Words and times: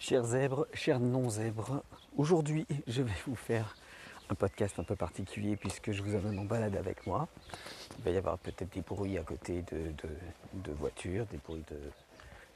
Chers 0.00 0.24
zèbres, 0.24 0.66
chers 0.72 0.98
non-zèbres, 0.98 1.82
aujourd'hui 2.16 2.66
je 2.86 3.02
vais 3.02 3.12
vous 3.26 3.36
faire 3.36 3.76
un 4.30 4.34
podcast 4.34 4.78
un 4.78 4.82
peu 4.82 4.96
particulier 4.96 5.56
puisque 5.56 5.92
je 5.92 6.02
vous 6.02 6.16
amène 6.16 6.38
en 6.38 6.46
balade 6.46 6.74
avec 6.74 7.06
moi. 7.06 7.28
Il 7.98 8.04
va 8.04 8.10
y 8.10 8.16
avoir 8.16 8.38
peut-être 8.38 8.72
des 8.72 8.80
bruits 8.80 9.18
à 9.18 9.22
côté 9.22 9.62
de, 9.70 10.72
voitures, 10.72 11.26
des 11.26 11.36
bruits 11.36 11.62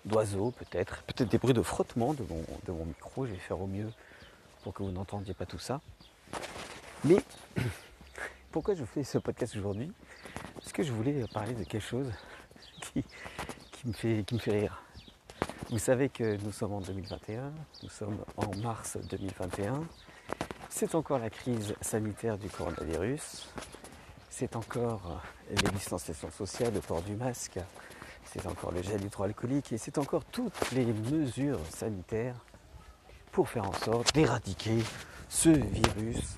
d'oiseaux 0.06 0.52
peut-être, 0.52 1.02
peut-être 1.02 1.28
des 1.28 1.36
bruits 1.36 1.52
de 1.52 1.60
frottement 1.60 2.14
de 2.14 2.22
mon, 2.22 2.42
de 2.64 2.72
mon 2.72 2.86
micro. 2.86 3.26
Je 3.26 3.32
vais 3.32 3.38
faire 3.38 3.60
au 3.60 3.66
mieux 3.66 3.92
pour 4.62 4.72
que 4.72 4.82
vous 4.82 4.90
n'entendiez 4.90 5.34
pas 5.34 5.44
tout 5.44 5.58
ça. 5.58 5.82
Mais 7.04 7.18
pourquoi 8.52 8.74
je 8.74 8.86
fais 8.86 9.04
ce 9.04 9.18
podcast 9.18 9.54
aujourd'hui? 9.54 9.92
Parce 10.54 10.72
que 10.72 10.82
je 10.82 10.92
voulais 10.92 11.26
parler 11.34 11.52
de 11.52 11.64
quelque 11.64 11.86
chose 11.86 12.10
qui, 12.80 13.04
me, 13.84 13.92
fait, 13.92 14.24
qui 14.26 14.34
me 14.34 14.40
fait 14.40 14.60
rire. 14.60 14.83
Vous 15.70 15.78
savez 15.78 16.10
que 16.10 16.36
nous 16.44 16.52
sommes 16.52 16.74
en 16.74 16.80
2021, 16.80 17.50
nous 17.82 17.88
sommes 17.88 18.18
en 18.36 18.54
mars 18.62 18.98
2021. 19.08 19.82
C'est 20.68 20.94
encore 20.94 21.18
la 21.18 21.30
crise 21.30 21.74
sanitaire 21.80 22.36
du 22.36 22.48
coronavirus. 22.48 23.48
C'est 24.28 24.56
encore 24.56 25.22
les 25.48 25.70
distanciations 25.70 26.30
sociales, 26.30 26.74
le 26.74 26.80
port 26.80 27.00
du 27.02 27.14
masque. 27.14 27.58
C'est 28.24 28.46
encore 28.46 28.72
le 28.72 28.82
gel 28.82 29.02
hydroalcoolique 29.04 29.72
et 29.72 29.78
c'est 29.78 29.96
encore 29.98 30.24
toutes 30.26 30.70
les 30.72 30.84
mesures 30.84 31.60
sanitaires 31.70 32.36
pour 33.32 33.48
faire 33.48 33.68
en 33.68 33.72
sorte 33.72 34.14
d'éradiquer 34.14 34.78
ce 35.28 35.48
virus 35.48 36.36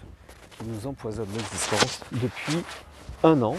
qui 0.58 0.66
nous 0.66 0.86
empoisonne 0.86 1.28
l'existence 1.32 2.00
depuis 2.12 2.62
un 3.22 3.42
an. 3.42 3.54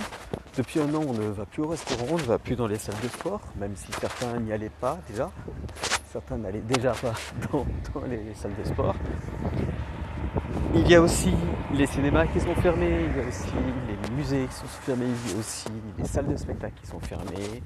Depuis 0.57 0.79
un 0.79 0.93
an, 0.95 1.03
on 1.07 1.13
ne 1.13 1.29
va 1.29 1.45
plus 1.45 1.61
au 1.61 1.67
restaurant, 1.67 2.05
on 2.11 2.17
ne 2.17 2.23
va 2.23 2.39
plus 2.39 2.55
dans 2.55 2.67
les 2.67 2.77
salles 2.77 2.99
de 3.03 3.07
sport, 3.07 3.41
même 3.57 3.75
si 3.75 3.91
certains 3.99 4.39
n'y 4.39 4.51
allaient 4.51 4.71
pas 4.81 4.97
déjà. 5.07 5.31
Certains 6.11 6.37
n'allaient 6.37 6.61
déjà 6.61 6.93
pas 6.93 7.13
dans, 7.51 7.65
les 8.09 8.33
salles 8.33 8.55
de 8.57 8.67
sport. 8.67 8.95
Il 10.73 10.87
y 10.87 10.95
a 10.95 11.01
aussi 11.01 11.33
les 11.73 11.85
cinémas 11.85 12.25
qui 12.27 12.39
sont 12.39 12.55
fermés, 12.55 13.05
il 13.09 13.17
y 13.17 13.23
a 13.23 13.27
aussi 13.27 13.49
les 13.87 14.15
musées 14.15 14.47
qui 14.47 14.55
sont 14.55 14.67
fermés, 14.67 15.05
il 15.25 15.31
y 15.31 15.35
a 15.35 15.37
aussi 15.37 15.67
les 15.97 16.05
salles 16.05 16.27
de 16.27 16.37
spectacle 16.37 16.73
qui 16.81 16.87
sont 16.87 16.99
fermées. 16.99 17.61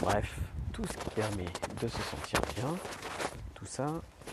Bref, 0.00 0.38
tout 0.72 0.84
ce 0.84 0.96
qui 0.96 1.10
permet 1.10 1.46
de 1.82 1.88
se 1.88 2.02
sentir 2.02 2.40
bien, 2.54 2.76
tout 3.54 3.66
ça, 3.66 3.86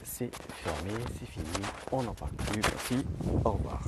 c'est 0.03 0.29
fermé, 0.63 0.91
c'est 1.19 1.27
fini, 1.27 1.65
on 1.91 2.03
n'en 2.03 2.13
parle 2.13 2.31
plus, 2.31 2.61
merci, 2.61 3.05
au 3.43 3.51
revoir. 3.51 3.81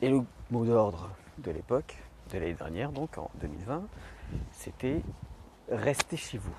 Et 0.00 0.10
le 0.10 0.20
mot 0.50 0.64
d'ordre 0.64 1.10
de 1.38 1.50
l'époque, 1.50 1.96
de 2.32 2.38
l'année 2.38 2.54
dernière, 2.54 2.92
donc 2.92 3.18
en 3.18 3.30
2020, 3.40 3.86
c'était 4.52 5.02
restez 5.70 6.16
chez 6.16 6.38
vous. 6.38 6.54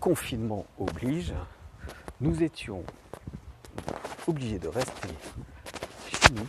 Confinement 0.00 0.64
oblige, 0.78 1.34
nous 2.20 2.42
étions 2.42 2.82
obligés 4.26 4.58
de 4.58 4.68
rester 4.68 5.08
chez 6.08 6.32
nous 6.34 6.46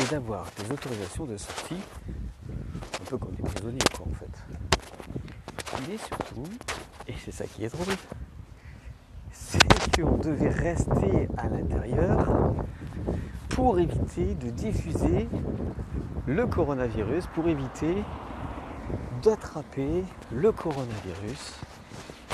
et 0.00 0.04
d'avoir 0.10 0.46
des 0.58 0.72
autorisations 0.72 1.26
de 1.26 1.36
sortie, 1.36 1.80
un 2.48 3.04
peu 3.04 3.18
comme 3.18 3.34
des 3.34 3.42
prisonniers 3.42 3.78
quoi 3.96 4.06
en 4.08 4.14
fait. 4.14 5.86
Mais 5.88 5.96
surtout, 5.98 6.44
et 7.06 7.14
c'est 7.24 7.32
ça 7.32 7.46
qui 7.46 7.64
est 7.64 7.68
drôle, 7.68 7.94
c'est 9.32 10.00
qu'on 10.00 10.16
devait 10.16 10.48
rester 10.48 11.28
à 11.36 11.48
l'intérieur 11.48 12.54
pour 13.60 13.78
éviter 13.78 14.34
de 14.36 14.48
diffuser 14.48 15.28
le 16.26 16.46
coronavirus, 16.46 17.26
pour 17.34 17.46
éviter 17.46 17.94
d'attraper 19.22 20.02
le 20.32 20.50
coronavirus 20.50 21.60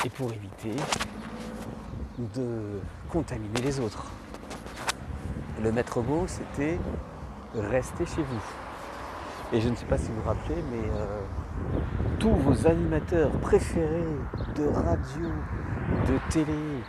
et 0.05 0.09
pour 0.11 0.33
éviter 0.33 0.77
de 2.37 2.79
contaminer 3.11 3.61
les 3.61 3.81
autres? 3.81 4.07
Le 5.65 5.73
maître 5.73 6.01
mot, 6.01 6.27
c'était 6.29 6.79
rester 7.57 8.07
chez 8.07 8.23
vous. 8.23 8.45
Et 9.53 9.61
je 9.61 9.69
ne 9.69 9.75
sais 9.75 9.87
pas 9.87 9.99
si 9.99 10.13
vous 10.13 10.23
vous 10.23 10.29
rappelez, 10.29 10.63
mais 10.71 10.89
euh, 10.93 11.23
tous 12.21 12.37
vos 12.37 12.69
animateurs 12.69 13.33
préférés 13.41 14.15
de 14.55 14.67
radio, 14.69 15.29
de 16.07 16.31
télé, 16.31 16.85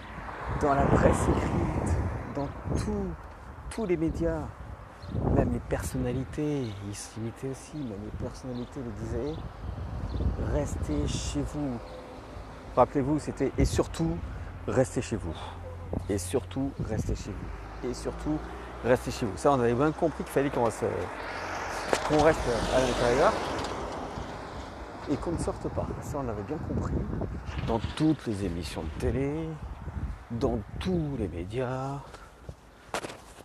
dans 0.62 0.76
la 0.76 0.86
presse 0.86 1.24
écrite, 1.24 1.98
dans 2.36 2.48
tous 3.70 3.86
les 3.86 3.98
médias, 3.98 4.42
même 5.36 5.54
les 5.54 5.60
personnalités, 5.60 6.64
ils 6.88 6.96
s'imitaient 6.96 7.50
aussi, 7.50 7.78
même 7.78 8.00
les 8.04 8.26
personnalités 8.26 8.80
le 8.80 8.92
disaient, 9.06 9.34
restez 10.54 11.08
chez 11.08 11.42
vous. 11.54 11.78
Rappelez-vous, 12.76 13.20
c'était 13.20 13.52
et 13.58 13.66
surtout, 13.66 14.18
restez 14.68 15.02
chez 15.02 15.16
vous. 15.16 15.36
Et 16.10 16.18
surtout, 16.18 16.72
restez 16.88 17.16
chez 17.16 17.32
vous. 17.32 17.90
Et 17.90 17.94
surtout, 17.94 18.38
restez 18.84 19.12
chez 19.12 19.26
vous. 19.26 19.38
Ça, 19.38 19.52
on 19.52 19.60
avait 19.60 19.74
bien 19.74 19.92
compris 19.92 20.24
qu'il 20.24 20.34
fallait 20.34 20.50
qu'on 20.50 20.64
reste, 20.66 20.84
à 20.84 22.80
l'intérieur 22.80 23.34
et 25.10 25.16
qu'on 25.16 25.32
ne 25.32 25.38
sorte 25.38 25.70
pas. 25.70 25.88
Ça, 26.02 26.18
on 26.20 26.24
l'avait 26.24 26.44
bien 26.44 26.58
compris 26.58 26.94
dans 27.66 27.80
toutes 27.96 28.28
les 28.28 28.46
émissions 28.46 28.84
de 28.84 29.00
télé, 29.00 29.50
dans 30.32 30.60
tous 30.80 31.16
les 31.18 31.30
médias, 31.30 32.02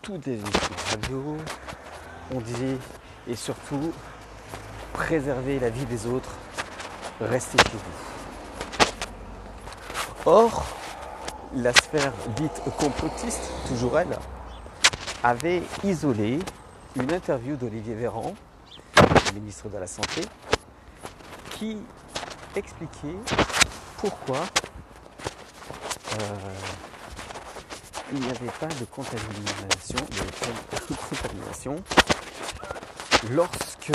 toutes 0.03 0.27
les 0.27 0.35
émissions 0.35 0.77
radio. 0.91 1.37
On 2.35 2.41
disait, 2.41 2.77
et 3.29 3.37
surtout, 3.37 3.93
préserver 4.93 5.61
la 5.61 5.71
vie 5.71 5.85
des 5.87 6.07
autres, 6.07 6.35
restez 7.21 7.59
chez 7.59 7.77
vous. 7.77 7.99
Or, 10.27 10.67
la 11.55 11.73
sphère 11.73 12.12
dite 12.37 12.61
complotiste, 12.79 13.53
toujours 13.69 13.99
elle, 13.99 14.19
avait 15.23 15.62
isolé 15.85 16.41
une 16.97 17.12
interview 17.12 17.55
d'Olivier 17.57 17.95
Véran, 17.95 18.35
ministre 19.35 19.69
de 19.69 19.79
la 19.79 19.87
Santé, 19.87 20.23
qui 21.53 21.79
expliquait 22.57 23.17
pourquoi 23.99 24.41
euh, 26.21 26.27
il 28.12 28.21
n'y 28.21 28.28
avait 28.28 28.53
pas 28.61 28.67
de 28.67 28.84
contamination, 28.84 29.99
de 30.89 30.95
contamination 30.95 31.77
lorsque 33.31 33.93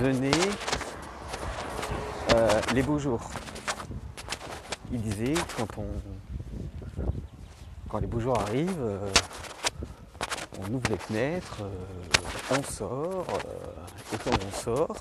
venaient 0.00 0.30
euh, 2.32 2.60
les 2.74 2.82
beaux 2.82 2.98
jours. 2.98 3.20
Il 4.92 5.02
disait 5.02 5.34
quand 7.90 7.98
les 7.98 8.06
beaux 8.06 8.20
jours 8.20 8.38
arrivent, 8.40 8.80
euh, 8.80 8.98
on 10.60 10.74
ouvre 10.74 10.90
les 10.90 10.96
fenêtres, 10.96 11.62
on 12.50 12.62
sort, 12.62 13.26
et 14.12 14.16
quand 14.16 14.30
on 14.30 14.52
sort, 14.56 14.96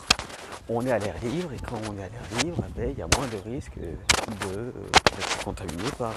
on 0.70 0.86
est 0.86 0.92
à 0.92 1.00
l'air 1.00 1.16
libre 1.24 1.52
et 1.54 1.58
quand 1.58 1.80
on 1.90 1.98
est 1.98 2.04
à 2.04 2.10
l'air 2.10 2.44
libre, 2.44 2.64
eh 2.68 2.80
ben, 2.80 2.90
il 2.92 3.00
y 3.00 3.02
a 3.02 3.08
moins 3.18 3.28
de 3.28 3.38
risques 3.50 3.78
d'être 3.78 5.44
contaminé 5.44 5.84
par, 5.98 6.14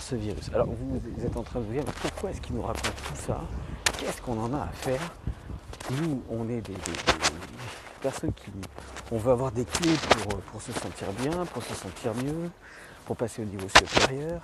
ce 0.00 0.14
virus. 0.14 0.50
Alors 0.52 0.66
vous, 0.66 1.24
êtes 1.24 1.36
en 1.36 1.42
train 1.42 1.60
de 1.60 1.64
vous 1.64 1.72
dire 1.72 1.84
pourquoi 1.84 2.30
est-ce 2.30 2.40
qu'il 2.40 2.56
nous 2.56 2.62
raconte 2.62 2.94
tout 2.96 3.22
ça? 3.26 3.40
Qu'est-ce 3.98 4.20
qu'on 4.22 4.38
en 4.40 4.52
a 4.54 4.62
à 4.62 4.72
faire? 4.72 5.00
Nous, 5.90 6.22
on 6.30 6.48
est 6.48 6.60
des, 6.60 6.74
personnes 8.00 8.32
qui. 8.32 8.50
On 9.12 9.18
veut 9.18 9.32
avoir 9.32 9.52
des 9.52 9.64
clés 9.64 9.94
pour, 10.10 10.38
pour 10.40 10.62
se 10.62 10.72
sentir 10.72 11.08
bien, 11.20 11.44
pour 11.46 11.62
se 11.62 11.74
sentir 11.74 12.14
mieux, 12.14 12.50
pour 13.06 13.16
passer 13.16 13.42
au 13.42 13.44
niveau 13.44 13.66
supérieur, 13.68 14.40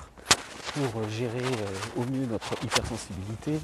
pour 0.75 1.09
gérer 1.09 1.39
euh, 1.39 2.01
au 2.01 2.05
mieux 2.11 2.27
notre 2.27 2.53
hypersensibilité, 2.63 3.59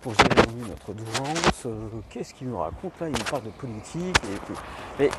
pour 0.00 0.14
gérer 0.14 0.48
mieux 0.56 0.66
notre 0.68 0.92
douance. 0.92 1.66
Euh, 1.66 1.88
qu'est-ce 2.10 2.32
qu'il 2.34 2.48
nous 2.48 2.58
raconte 2.58 2.92
là? 3.00 3.08
Il 3.08 3.18
nous 3.18 3.24
parle 3.24 3.44
de 3.44 3.50
politique. 3.50 4.16
Et, 4.24 4.52
Mais 4.98 5.10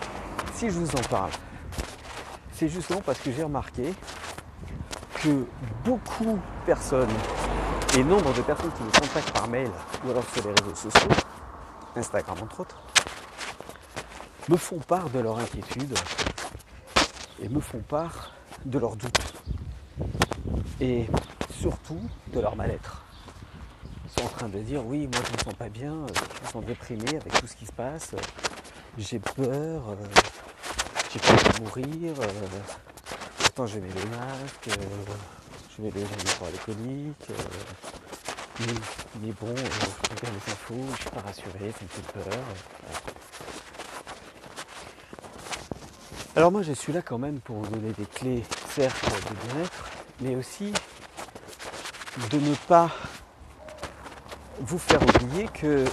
si 0.55 0.69
je 0.69 0.79
vous 0.79 0.91
en 0.91 1.03
parle, 1.09 1.31
c'est 2.53 2.69
justement 2.69 3.01
parce 3.05 3.19
que 3.19 3.31
j'ai 3.31 3.43
remarqué 3.43 3.93
que 5.27 5.45
beaucoup 5.83 6.23
de 6.23 6.65
personnes 6.65 7.09
et 7.97 8.03
nombre 8.03 8.33
de 8.33 8.41
personnes 8.41 8.71
qui 8.71 8.83
me 8.83 8.91
contactent 8.91 9.31
par 9.31 9.47
mail 9.49 9.69
ou 10.05 10.11
alors 10.11 10.23
sur 10.33 10.47
les 10.47 10.53
réseaux 10.61 10.75
sociaux, 10.75 11.09
Instagram 11.97 12.37
entre 12.41 12.61
autres, 12.61 12.81
me 14.47 14.55
font 14.55 14.79
part 14.79 15.09
de 15.09 15.19
leur 15.19 15.37
inquiétude 15.37 15.97
et 17.41 17.49
me 17.49 17.59
font 17.59 17.79
part 17.79 18.31
de 18.65 18.79
leurs 18.79 18.95
doutes. 18.95 19.33
Et 20.79 21.07
surtout 21.51 22.01
de 22.31 22.39
leur 22.39 22.55
mal-être. 22.55 23.03
En 24.23 24.27
train 24.29 24.47
de 24.47 24.59
dire 24.59 24.85
oui, 24.85 25.09
moi 25.11 25.21
je 25.27 25.33
me 25.33 25.43
sens 25.43 25.53
pas 25.55 25.69
bien, 25.69 25.93
euh, 25.93 26.07
je 26.07 26.47
me 26.47 26.51
sens 26.51 26.65
déprimé 26.65 27.09
avec 27.09 27.33
tout 27.33 27.47
ce 27.47 27.55
qui 27.55 27.65
se 27.65 27.71
passe, 27.71 28.13
euh, 28.13 28.17
j'ai 28.97 29.19
peur, 29.19 29.89
euh, 29.89 29.95
j'ai 31.11 31.19
peur 31.19 31.35
de 31.35 31.63
mourir, 31.63 32.13
pourtant 33.57 33.73
je 33.73 33.79
mets 33.79 33.87
le 33.87 34.09
masque, 34.11 34.69
je 35.75 35.81
mets 35.81 35.89
le 35.89 36.01
alcoolique, 36.45 37.27
mais, 38.59 38.73
mais 39.19 39.33
bon, 39.41 39.55
je 39.55 40.15
regarde 40.15 40.35
les 40.35 40.53
infos, 40.53 40.85
je 40.91 41.01
suis 41.01 41.09
pas 41.09 41.21
rassuré, 41.21 41.71
ça 41.71 41.79
me 41.81 41.87
fait 41.89 42.29
peur. 42.29 42.39
Alors 46.35 46.51
moi 46.51 46.61
je 46.61 46.73
suis 46.73 46.93
là 46.93 47.01
quand 47.01 47.17
même 47.17 47.39
pour 47.39 47.55
vous 47.55 47.71
donner 47.71 47.93
des 47.93 48.05
clés, 48.05 48.43
certes, 48.69 49.03
de 49.05 49.47
bien-être, 49.47 49.85
mais 50.21 50.35
aussi 50.35 50.71
de 52.29 52.37
ne 52.37 52.53
pas 52.67 52.91
vous 54.59 54.77
faire 54.77 55.01
oublier 55.01 55.47
que 55.47 55.83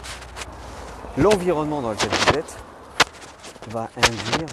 l'environnement 1.16 1.80
dans 1.80 1.92
lequel 1.92 2.10
vous 2.10 2.38
êtes 2.38 2.58
va 3.68 3.88
induire 3.96 4.48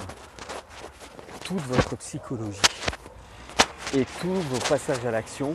toute 1.44 1.62
votre 1.64 1.98
psychologie 1.98 2.71
et 3.94 4.06
tous 4.22 4.34
vos 4.34 4.60
passages 4.70 5.06
à 5.06 5.12
l'action 5.12 5.54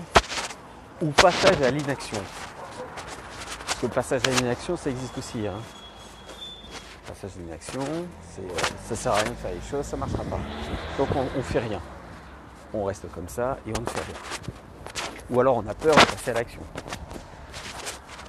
ou 1.00 1.06
passage 1.10 1.60
à 1.62 1.70
l'inaction. 1.70 2.18
Parce 3.66 3.78
que 3.80 3.86
passage 3.86 4.22
à 4.26 4.30
l'inaction, 4.30 4.76
ça 4.76 4.90
existe 4.90 5.16
aussi. 5.18 5.46
Hein. 5.46 5.58
Passage 7.06 7.30
à 7.36 7.40
l'inaction, 7.40 7.80
euh, 7.80 8.42
ça 8.88 8.96
sert 8.96 9.12
à 9.12 9.16
rien 9.16 9.30
de 9.30 9.36
faire 9.36 9.52
les 9.52 9.70
choses, 9.70 9.86
ça 9.86 9.96
ne 9.96 10.00
marchera 10.00 10.24
pas. 10.24 10.38
Donc 10.98 11.08
on 11.14 11.36
ne 11.36 11.42
fait 11.42 11.60
rien. 11.60 11.80
On 12.74 12.84
reste 12.84 13.10
comme 13.12 13.28
ça 13.28 13.58
et 13.66 13.72
on 13.76 13.80
ne 13.80 13.86
fait 13.86 14.00
rien. 14.00 14.16
Ou 15.30 15.40
alors 15.40 15.56
on 15.56 15.66
a 15.66 15.74
peur 15.74 15.94
de 15.94 16.00
passer 16.00 16.30
à 16.30 16.34
l'action. 16.34 16.62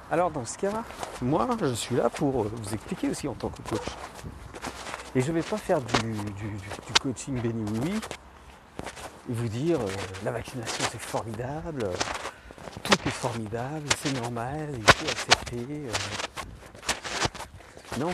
Alors 0.09 0.31
dans 0.31 0.45
ce 0.45 0.57
cas, 0.57 0.83
moi 1.21 1.47
je 1.59 1.73
suis 1.73 1.95
là 1.95 2.09
pour 2.09 2.43
euh, 2.43 2.51
vous 2.55 2.73
expliquer 2.73 3.09
aussi 3.09 3.27
en 3.27 3.33
tant 3.33 3.49
que 3.49 3.61
coach. 3.69 3.87
Et 5.15 5.21
je 5.21 5.31
ne 5.31 5.37
vais 5.37 5.43
pas 5.43 5.57
faire 5.57 5.81
du, 5.81 6.15
coaching 7.01 7.41
béni 7.41 7.65
oui 7.81 7.99
vous 9.29 9.47
dire 9.47 9.79
euh, 9.79 9.87
la 10.23 10.31
vaccination 10.31 10.85
c'est 10.91 11.01
formidable, 11.01 11.89
tout 12.83 12.97
est 13.05 13.11
formidable, 13.11 13.87
c'est 14.01 14.13
normal, 14.21 14.69
il 14.73 14.91
faut 14.91 15.09
accepter. 15.09 15.65
Euh. 15.69 15.91
Non. 17.99 18.11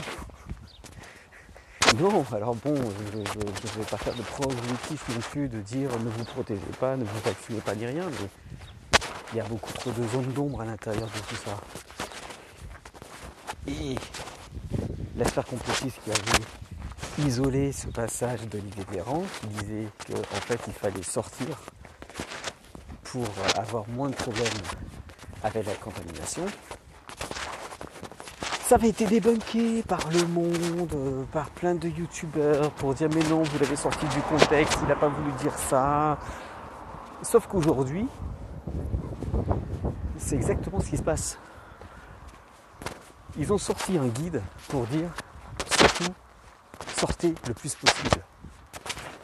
Non, 2.00 2.26
alors 2.34 2.56
bon, 2.56 2.74
je 2.76 3.20
ne 3.20 3.24
vais 3.24 3.90
pas 3.90 3.98
faire 3.98 4.16
de 4.16 4.24
objectif 4.46 5.08
non 5.10 5.20
plus 5.20 5.48
de 5.48 5.60
dire 5.60 5.92
ne 6.00 6.10
vous 6.10 6.24
protégez 6.24 6.62
pas, 6.80 6.96
ne 6.96 7.04
vous 7.04 7.20
vaccinez 7.24 7.62
pas 7.62 7.76
ni 7.76 7.86
rien, 7.86 8.06
mais 8.10 8.28
il 9.32 9.38
y 9.38 9.40
a 9.42 9.44
beaucoup 9.44 9.72
trop 9.74 9.92
de 9.92 10.08
zones 10.08 10.32
d'ombre 10.34 10.62
à 10.62 10.66
l'intérieur 10.66 11.06
de 11.08 11.20
tout 11.30 11.36
ça. 11.36 11.60
Et 13.68 13.96
l'affaire 15.18 15.46
complotiste 15.46 16.00
qui 16.04 16.12
avait 16.12 16.46
isolé 17.20 17.72
ce 17.72 17.88
passage 17.88 18.48
d'Olivier 18.48 18.86
Véran, 18.92 19.24
qui 19.40 19.48
disait 19.48 19.88
qu'en 20.08 20.42
fait 20.42 20.60
il 20.68 20.74
fallait 20.74 21.04
sortir 21.04 21.48
pour 23.04 23.28
avoir 23.58 23.88
moins 23.90 24.10
de 24.10 24.16
problèmes 24.16 24.44
avec 25.44 25.66
la 25.66 25.76
contamination. 25.76 26.46
Ça 28.66 28.76
avait 28.76 28.90
été 28.90 29.06
débunké 29.06 29.84
par 29.84 30.10
le 30.10 30.26
monde, 30.26 31.28
par 31.32 31.50
plein 31.52 31.76
de 31.76 31.88
youtubeurs 31.88 32.72
pour 32.72 32.94
dire 32.94 33.10
mais 33.14 33.24
non, 33.30 33.44
vous 33.44 33.60
l'avez 33.60 33.76
sorti 33.76 34.06
du 34.08 34.22
contexte, 34.22 34.80
il 34.82 34.88
n'a 34.88 34.96
pas 34.96 35.10
voulu 35.10 35.32
dire 35.34 35.54
ça. 35.58 36.18
Sauf 37.22 37.48
qu'aujourd'hui, 37.48 38.08
c'est 40.18 40.36
exactement 40.36 40.80
ce 40.80 40.90
qui 40.90 40.98
se 40.98 41.04
passe. 41.04 41.38
Ils 43.38 43.52
ont 43.52 43.58
sorti 43.58 43.98
un 43.98 44.08
guide 44.08 44.42
pour 44.70 44.86
dire 44.88 45.10
sortez 47.06 47.36
le 47.50 47.54
plus 47.54 47.76
possible. 47.76 48.24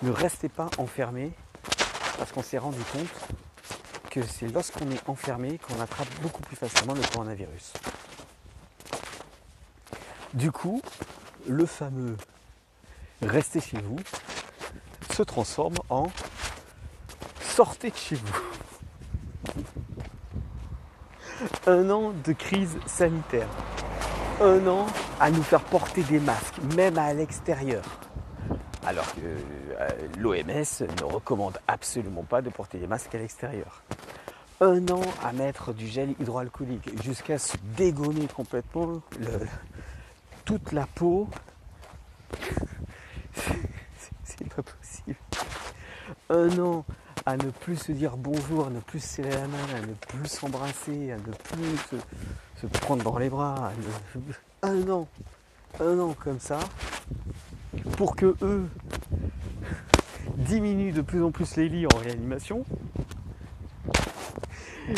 Ne 0.01 0.11
restez 0.11 0.49
pas 0.49 0.67
enfermés 0.79 1.31
parce 2.17 2.29
qu'on 2.33 2.43
s'est 2.43 2.57
rendu 2.57 2.81
compte 2.91 3.07
que 4.11 4.21
c'est 4.21 4.49
lorsqu'on 4.49 4.91
est 4.91 5.07
enfermé 5.07 5.59
qu'on 5.59 5.79
attrape 5.79 6.09
beaucoup 6.21 6.41
plus 6.41 6.57
facilement 6.57 6.93
le 6.93 7.01
coronavirus. 7.03 7.71
Du 10.33 10.51
coup, 10.51 10.81
le 11.47 11.65
fameux 11.65 12.17
restez 13.21 13.61
chez 13.61 13.79
vous 13.79 13.95
se 15.13 15.23
transforme 15.23 15.77
en 15.89 16.11
sortez 17.39 17.91
de 17.91 17.95
chez 17.95 18.15
vous. 18.15 18.41
Un 21.65 21.89
an 21.89 22.11
de 22.25 22.33
crise 22.33 22.77
sanitaire. 22.87 23.47
Un 24.41 24.65
an 24.67 24.85
à 25.19 25.31
nous 25.31 25.43
faire 25.43 25.61
porter 25.61 26.01
des 26.03 26.19
masques, 26.21 26.59
même 26.77 26.97
à 26.97 27.13
l'extérieur. 27.13 27.83
Alors 28.85 29.13
que 29.13 29.19
euh, 29.21 29.89
l'OMS 30.17 30.87
ne 30.97 31.03
recommande 31.03 31.57
absolument 31.67 32.23
pas 32.23 32.41
de 32.41 32.49
porter 32.49 32.77
des 32.77 32.87
masques 32.87 33.13
à 33.13 33.17
l'extérieur. 33.17 33.83
Un 34.61 34.87
an 34.87 35.01
à 35.25 35.33
mettre 35.33 35.73
du 35.73 35.87
gel 35.87 36.15
hydroalcoolique 36.21 37.03
jusqu'à 37.03 37.37
se 37.37 37.57
dégommer 37.75 38.27
complètement 38.27 39.01
toute 40.45 40.71
la 40.71 40.85
peau. 40.85 41.27
C'est 44.23 44.47
pas 44.55 44.63
possible. 44.63 45.17
Un 46.29 46.57
an 46.59 46.85
à 47.25 47.35
ne 47.35 47.49
plus 47.49 47.75
se 47.75 47.91
dire 47.91 48.15
bonjour, 48.15 48.67
à 48.67 48.69
ne 48.69 48.79
plus 48.79 49.01
se 49.01 49.15
serrer 49.15 49.31
la 49.31 49.47
main, 49.47 49.57
à 49.75 49.81
ne 49.81 49.93
plus 49.93 50.27
s'embrasser, 50.27 51.11
à 51.11 51.17
ne 51.17 51.33
plus 51.33 51.77
se, 51.89 51.95
prendre 52.67 53.03
dans 53.03 53.17
les 53.17 53.29
bras. 53.29 53.71
Un 54.61 54.89
an, 54.89 55.07
un 55.79 55.99
an 55.99 56.15
comme 56.23 56.39
ça, 56.39 56.59
pour 57.97 58.15
que 58.15 58.35
eux 58.41 58.67
diminuent 60.37 60.93
de 60.93 61.01
plus 61.01 61.23
en 61.23 61.31
plus 61.31 61.55
les 61.55 61.69
lits 61.69 61.85
en 61.85 61.97
réanimation. 61.97 62.65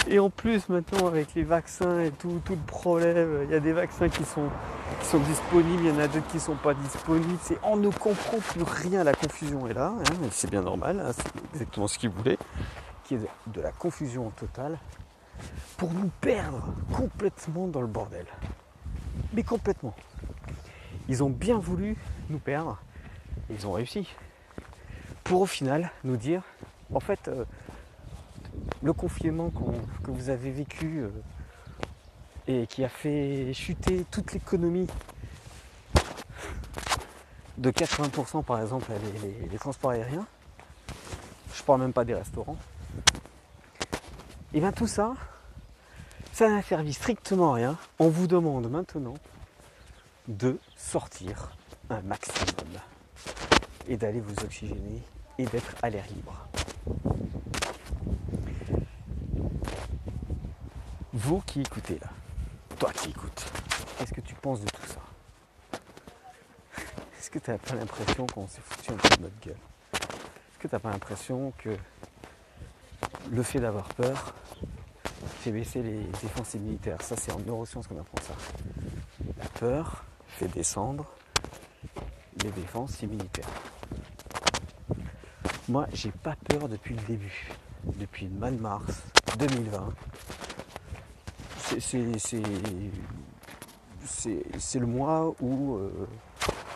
Et 0.07 0.19
en 0.19 0.29
plus 0.29 0.69
maintenant 0.69 1.07
avec 1.07 1.35
les 1.35 1.43
vaccins 1.43 1.99
et 1.99 2.11
tout, 2.11 2.41
tout 2.45 2.55
le 2.55 2.65
problème, 2.65 3.41
il 3.43 3.51
y 3.51 3.55
a 3.55 3.59
des 3.59 3.73
vaccins 3.73 4.07
qui 4.07 4.23
sont, 4.23 4.49
sont 5.03 5.19
disponibles, 5.19 5.83
il 5.83 5.89
y 5.89 5.91
en 5.91 5.99
a 5.99 6.07
d'autres 6.07 6.27
qui 6.27 6.37
ne 6.37 6.41
sont 6.41 6.55
pas 6.55 6.73
disponibles. 6.73 7.37
C'est, 7.41 7.57
on 7.63 7.75
ne 7.75 7.89
comprend 7.89 8.37
plus 8.37 8.63
rien, 8.63 9.03
la 9.03 9.13
confusion 9.13 9.67
est 9.67 9.73
là, 9.73 9.93
hein, 9.97 10.13
c'est 10.31 10.49
bien 10.49 10.61
normal, 10.61 11.03
hein, 11.05 11.11
c'est 11.13 11.55
exactement 11.55 11.87
ce 11.87 11.99
qu'ils 11.99 12.09
voulaient, 12.09 12.37
qui 13.03 13.15
est 13.15 13.19
de 13.47 13.61
la 13.61 13.73
confusion 13.73 14.31
totale, 14.37 14.79
pour 15.77 15.91
nous 15.93 16.11
perdre 16.21 16.73
complètement 16.93 17.67
dans 17.67 17.81
le 17.81 17.87
bordel. 17.87 18.25
Mais 19.33 19.43
complètement. 19.43 19.95
Ils 21.09 21.23
ont 21.23 21.29
bien 21.29 21.57
voulu 21.57 21.97
nous 22.29 22.39
perdre, 22.39 22.79
ils 23.49 23.67
ont 23.67 23.73
réussi. 23.73 24.07
Pour 25.23 25.41
au 25.41 25.45
final 25.45 25.91
nous 26.03 26.17
dire, 26.17 26.43
en 26.93 26.99
fait, 26.99 27.27
euh, 27.27 27.45
le 28.81 28.93
confinement 28.93 29.51
que 30.03 30.11
vous 30.11 30.29
avez 30.29 30.51
vécu 30.51 30.99
euh, 30.99 31.09
et 32.47 32.67
qui 32.67 32.83
a 32.83 32.89
fait 32.89 33.53
chuter 33.53 34.05
toute 34.09 34.33
l'économie 34.33 34.87
de 37.57 37.69
80% 37.69 38.43
par 38.43 38.59
exemple 38.61 38.91
les, 39.51 39.57
transports 39.57 39.91
aériens, 39.91 40.25
je 41.53 41.61
parle 41.61 41.81
même 41.81 41.93
pas 41.93 42.03
des 42.03 42.15
restaurants, 42.15 42.57
et 44.53 44.59
bien 44.59 44.71
tout 44.71 44.87
ça, 44.87 45.13
ça 46.33 46.49
n'a 46.49 46.61
servi 46.61 46.93
strictement 46.93 47.53
à 47.53 47.55
rien. 47.55 47.77
On 47.99 48.09
vous 48.09 48.27
demande 48.27 48.69
maintenant 48.69 49.15
de 50.27 50.59
sortir 50.75 51.51
un 51.89 52.01
maximum 52.01 52.51
et 53.87 53.97
d'aller 53.97 54.21
vous 54.21 54.33
oxygéner 54.43 55.01
et 55.37 55.45
d'être 55.45 55.75
à 55.81 55.89
l'air 55.89 56.05
libre. 56.15 56.47
Vous 61.13 61.41
qui 61.41 61.61
écoutez 61.61 61.99
là, 61.99 62.07
toi 62.79 62.91
qui 62.93 63.09
écoutes, 63.09 63.45
qu'est-ce 63.97 64.13
que 64.13 64.21
tu 64.21 64.33
penses 64.35 64.61
de 64.61 64.67
tout 64.67 64.87
ça? 64.87 65.01
Est-ce 67.19 67.29
que 67.29 67.39
tu 67.39 67.51
n'as 67.51 67.57
pas 67.57 67.75
l'impression 67.75 68.25
qu'on 68.27 68.47
s'est 68.47 68.61
foutu 68.61 68.91
un 68.91 68.95
peu 68.95 69.09
de 69.17 69.21
notre 69.23 69.39
gueule? 69.41 69.57
Est-ce 69.93 70.59
que 70.59 70.67
tu 70.67 70.75
n'as 70.75 70.79
pas 70.79 70.91
l'impression 70.91 71.53
que 71.57 71.75
le 73.29 73.43
fait 73.43 73.59
d'avoir 73.59 73.89
peur 73.89 74.33
fait 75.41 75.51
baisser 75.51 75.81
les 75.81 76.03
défenses 76.21 76.53
immunitaires 76.53 77.01
Ça, 77.01 77.15
c'est 77.17 77.31
en 77.31 77.39
neurosciences 77.39 77.87
qu'on 77.87 77.99
apprend 77.99 78.21
ça. 78.21 78.33
La 79.39 79.47
peur 79.59 80.03
fait 80.27 80.47
descendre 80.47 81.05
les 82.43 82.51
défenses 82.51 83.01
immunitaires. 83.01 83.49
Moi, 85.67 85.87
j'ai 85.93 86.11
pas 86.11 86.35
peur 86.47 86.69
depuis 86.69 86.95
le 86.95 87.01
début, 87.01 87.49
depuis 87.99 88.25
le 88.25 88.31
mois 88.31 88.51
de 88.51 88.59
mars 88.59 89.03
2020 89.39 89.89
c'est 91.79 91.99
le 94.79 94.85
mois 94.85 95.33
où, 95.41 95.75
euh, 95.75 96.07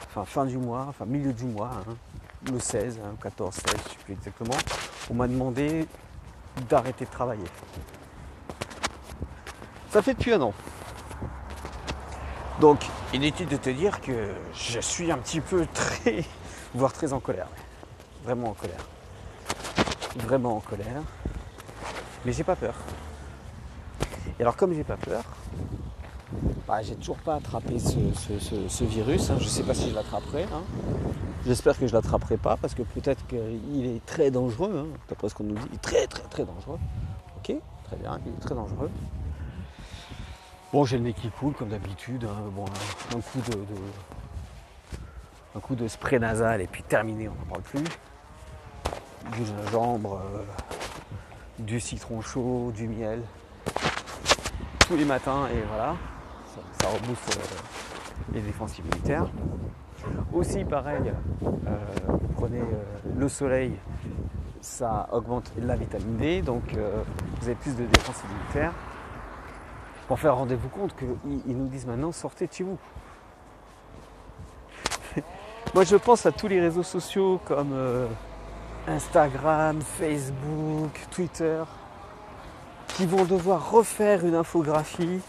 enfin 0.07 0.25
fin 0.25 0.45
du 0.45 0.57
mois, 0.57 0.85
enfin 0.87 1.05
milieu 1.05 1.33
du 1.33 1.45
mois, 1.45 1.71
hein, 1.87 1.95
le 2.51 2.59
16, 2.59 2.99
14, 3.21 3.53
16, 3.53 3.63
je 3.65 3.89
sais 3.89 3.97
plus 4.05 4.13
exactement, 4.13 4.57
on 5.09 5.15
m'a 5.15 5.27
demandé 5.27 5.85
d'arrêter 6.69 7.05
de 7.05 7.09
travailler. 7.09 7.43
Ça 9.95 10.01
fait 10.01 10.13
depuis 10.13 10.33
un 10.33 10.41
an. 10.41 10.53
Donc, 12.59 12.85
inutile 13.13 13.47
de 13.47 13.55
te 13.55 13.69
dire 13.69 14.01
que 14.01 14.33
je 14.53 14.81
suis 14.81 15.09
un 15.09 15.17
petit 15.17 15.39
peu 15.39 15.65
très, 15.73 16.25
voire 16.75 16.91
très 16.91 17.13
en 17.13 17.21
colère. 17.21 17.47
Vraiment 18.25 18.49
en 18.49 18.53
colère. 18.55 18.85
Vraiment 20.17 20.57
en 20.57 20.59
colère. 20.59 21.01
Mais 22.25 22.33
j'ai 22.33 22.43
pas 22.43 22.57
peur. 22.57 22.75
Et 24.37 24.41
alors 24.41 24.57
comme 24.57 24.73
j'ai 24.73 24.83
pas 24.83 24.97
peur, 24.97 25.23
bah, 26.67 26.81
j'ai 26.81 26.95
toujours 26.95 27.19
pas 27.19 27.35
attrapé 27.35 27.79
ce, 27.79 28.83
virus. 28.83 29.29
Hein. 29.29 29.37
Je 29.39 29.47
sais 29.47 29.63
pas 29.63 29.73
si 29.73 29.91
je 29.91 29.95
l'attraperai. 29.95 30.43
Hein. 30.43 30.63
J'espère 31.45 31.79
que 31.79 31.87
je 31.87 31.93
l'attraperai 31.93 32.35
pas 32.35 32.57
parce 32.57 32.75
que 32.75 32.83
peut-être 32.83 33.25
qu'il 33.27 33.85
est 33.85 34.05
très 34.05 34.29
dangereux. 34.29 34.75
Hein. 34.77 34.97
D'après 35.07 35.29
ce 35.29 35.35
qu'on 35.35 35.45
nous 35.45 35.55
dit, 35.55 35.67
il 35.69 35.75
est 35.75 35.81
très 35.81 36.05
très 36.07 36.27
très 36.27 36.43
dangereux. 36.43 36.79
Ok, 37.37 37.55
très 37.85 37.95
bien, 37.95 38.19
il 38.25 38.33
est 38.33 38.41
très 38.41 38.55
dangereux. 38.55 38.89
Bon, 40.73 40.83
j'ai 40.83 40.97
le 40.97 41.03
nez 41.03 41.13
qui 41.13 41.29
coule 41.29 41.53
comme 41.53 41.69
d'habitude. 41.69 42.27
Bon, 42.51 42.65
un, 43.15 43.19
coup 45.59 45.75
de, 45.75 45.87
spray 45.87 46.19
nasal 46.19 46.61
et 46.61 46.67
puis 46.67 46.83
terminé, 46.83 47.29
on 47.29 47.35
n'en 47.35 47.45
parle 47.45 47.61
plus. 47.61 47.83
Du 49.31 49.45
gingembre, 49.45 50.19
euh, 50.35 50.43
du 51.59 51.79
citron 51.79 52.21
chaud, 52.21 52.71
du 52.75 52.87
miel, 52.87 53.21
tous 54.87 54.97
les 54.97 55.05
matins 55.05 55.47
et 55.47 55.61
voilà, 55.67 55.95
ça, 56.79 56.87
rebooste 56.89 57.37
euh, 57.37 58.33
les 58.33 58.41
défenses 58.41 58.77
immunitaires. 58.79 59.27
Aussi 60.33 60.63
pareil, 60.65 61.11
euh, 61.43 61.77
vous 62.07 62.27
prenez 62.35 62.61
le 63.15 63.29
soleil, 63.29 63.73
ça 64.61 65.07
augmente 65.11 65.51
la 65.57 65.75
vitamine 65.75 66.17
D, 66.17 66.41
donc 66.41 66.63
vous 66.73 67.47
avez 67.47 67.55
plus 67.55 67.75
de 67.75 67.85
défense 67.85 68.21
immunitaire. 68.23 68.73
Pour 70.07 70.19
faire 70.19 70.35
rendez-vous 70.35 70.69
compte 70.69 70.95
qu'ils 70.95 71.57
nous 71.57 71.67
disent 71.67 71.87
maintenant 71.87 72.11
sortez 72.11 72.47
de 72.47 72.53
chez 72.53 72.63
vous. 72.63 72.77
Moi 75.73 75.83
je 75.83 75.95
pense 75.95 76.25
à 76.25 76.31
tous 76.31 76.47
les 76.47 76.59
réseaux 76.61 76.83
sociaux 76.83 77.39
comme 77.45 77.73
Instagram, 78.87 79.81
Facebook, 79.81 80.91
Twitter, 81.11 81.63
qui 82.89 83.05
vont 83.05 83.25
devoir 83.25 83.71
refaire 83.71 84.25
une 84.25 84.35
infographie 84.35 85.21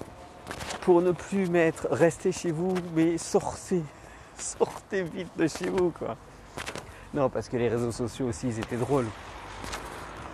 pour 0.83 1.00
ne 1.00 1.12
plus 1.12 1.49
mettre 1.49 1.88
restez 1.90 2.33
chez 2.33 2.52
vous, 2.52 2.75
mais 2.95 3.18
sortez, 3.18 3.83
sortez 4.38 5.02
vite 5.02 5.30
de 5.37 5.47
chez 5.49 5.68
vous 5.68 5.90
quoi. 5.90 6.16
Non, 7.16 7.30
parce 7.30 7.49
que 7.49 7.56
les 7.56 7.68
réseaux 7.68 7.92
sociaux 7.92 8.26
aussi, 8.26 8.49
ils 8.49 8.59
étaient 8.59 8.76
drôles. 8.76 9.06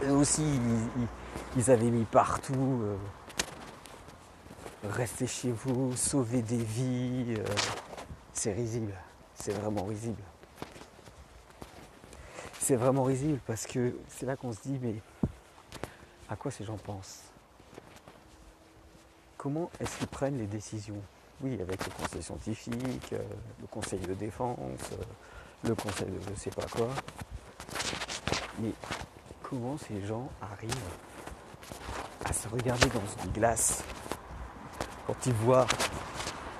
Et 0.04 0.10
aussi, 0.10 0.42
ils, 1.56 1.70
avaient 1.70 1.90
mis 1.90 2.04
partout 2.04 2.80
euh, 2.82 2.96
restez 4.84 5.26
chez 5.26 5.50
vous, 5.50 5.96
sauvez 5.96 6.42
des 6.42 6.62
vies. 6.62 7.34
Euh, 7.38 7.44
c'est 8.32 8.52
risible, 8.52 8.94
c'est 9.34 9.52
vraiment 9.52 9.84
risible 9.84 10.22
c'est 12.62 12.76
vraiment 12.76 13.02
risible 13.02 13.40
parce 13.44 13.66
que 13.66 13.94
c'est 14.08 14.24
là 14.24 14.36
qu'on 14.36 14.52
se 14.52 14.60
dit 14.60 14.78
mais 14.80 14.94
à 16.28 16.36
quoi 16.36 16.50
ces 16.50 16.64
gens 16.64 16.76
pensent? 16.76 17.22
Comment 19.36 19.68
est-ce 19.80 19.98
qu'ils 19.98 20.06
prennent 20.06 20.38
les 20.38 20.46
décisions? 20.46 21.02
Oui, 21.42 21.60
avec 21.60 21.84
le 21.84 21.90
conseil 21.90 22.22
scientifique, 22.22 23.12
euh, 23.12 23.18
le 23.60 23.66
conseil 23.66 23.98
de 23.98 24.14
défense, 24.14 24.58
euh, 24.92 25.68
le 25.68 25.74
conseil 25.74 26.06
de 26.06 26.20
je 26.30 26.38
sais 26.38 26.50
pas 26.50 26.66
quoi. 26.66 26.88
Mais 28.60 28.70
comment 29.42 29.76
ces 29.76 30.00
gens 30.06 30.30
arrivent 30.40 30.70
à 32.24 32.32
se 32.32 32.46
regarder 32.46 32.88
dans 32.90 33.24
une 33.24 33.32
glace? 33.32 33.82
Quand 35.06 35.26
ils 35.26 35.32
voient 35.32 35.66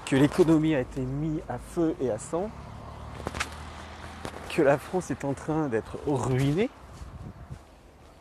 que 0.06 0.16
l'économie 0.16 0.74
a 0.74 0.80
été 0.80 1.00
mise 1.00 1.40
à 1.48 1.58
feu 1.58 1.94
et 2.00 2.10
à 2.10 2.18
sang 2.18 2.50
que 4.50 4.60
la 4.60 4.76
France 4.76 5.10
est 5.10 5.24
en 5.24 5.32
train 5.32 5.68
d'être 5.68 5.98
ruinée, 6.06 6.68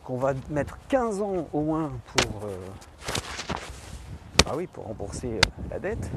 qu'on 0.04 0.16
va 0.16 0.32
mettre 0.48 0.78
15 0.88 1.20
ans 1.20 1.46
au 1.52 1.60
moins 1.60 1.92
pour, 2.16 2.44
euh, 2.44 2.56
ah 4.48 4.54
oui, 4.56 4.66
pour 4.66 4.84
rembourser 4.84 5.28
euh, 5.34 5.40
la 5.70 5.78
dette. 5.78 6.10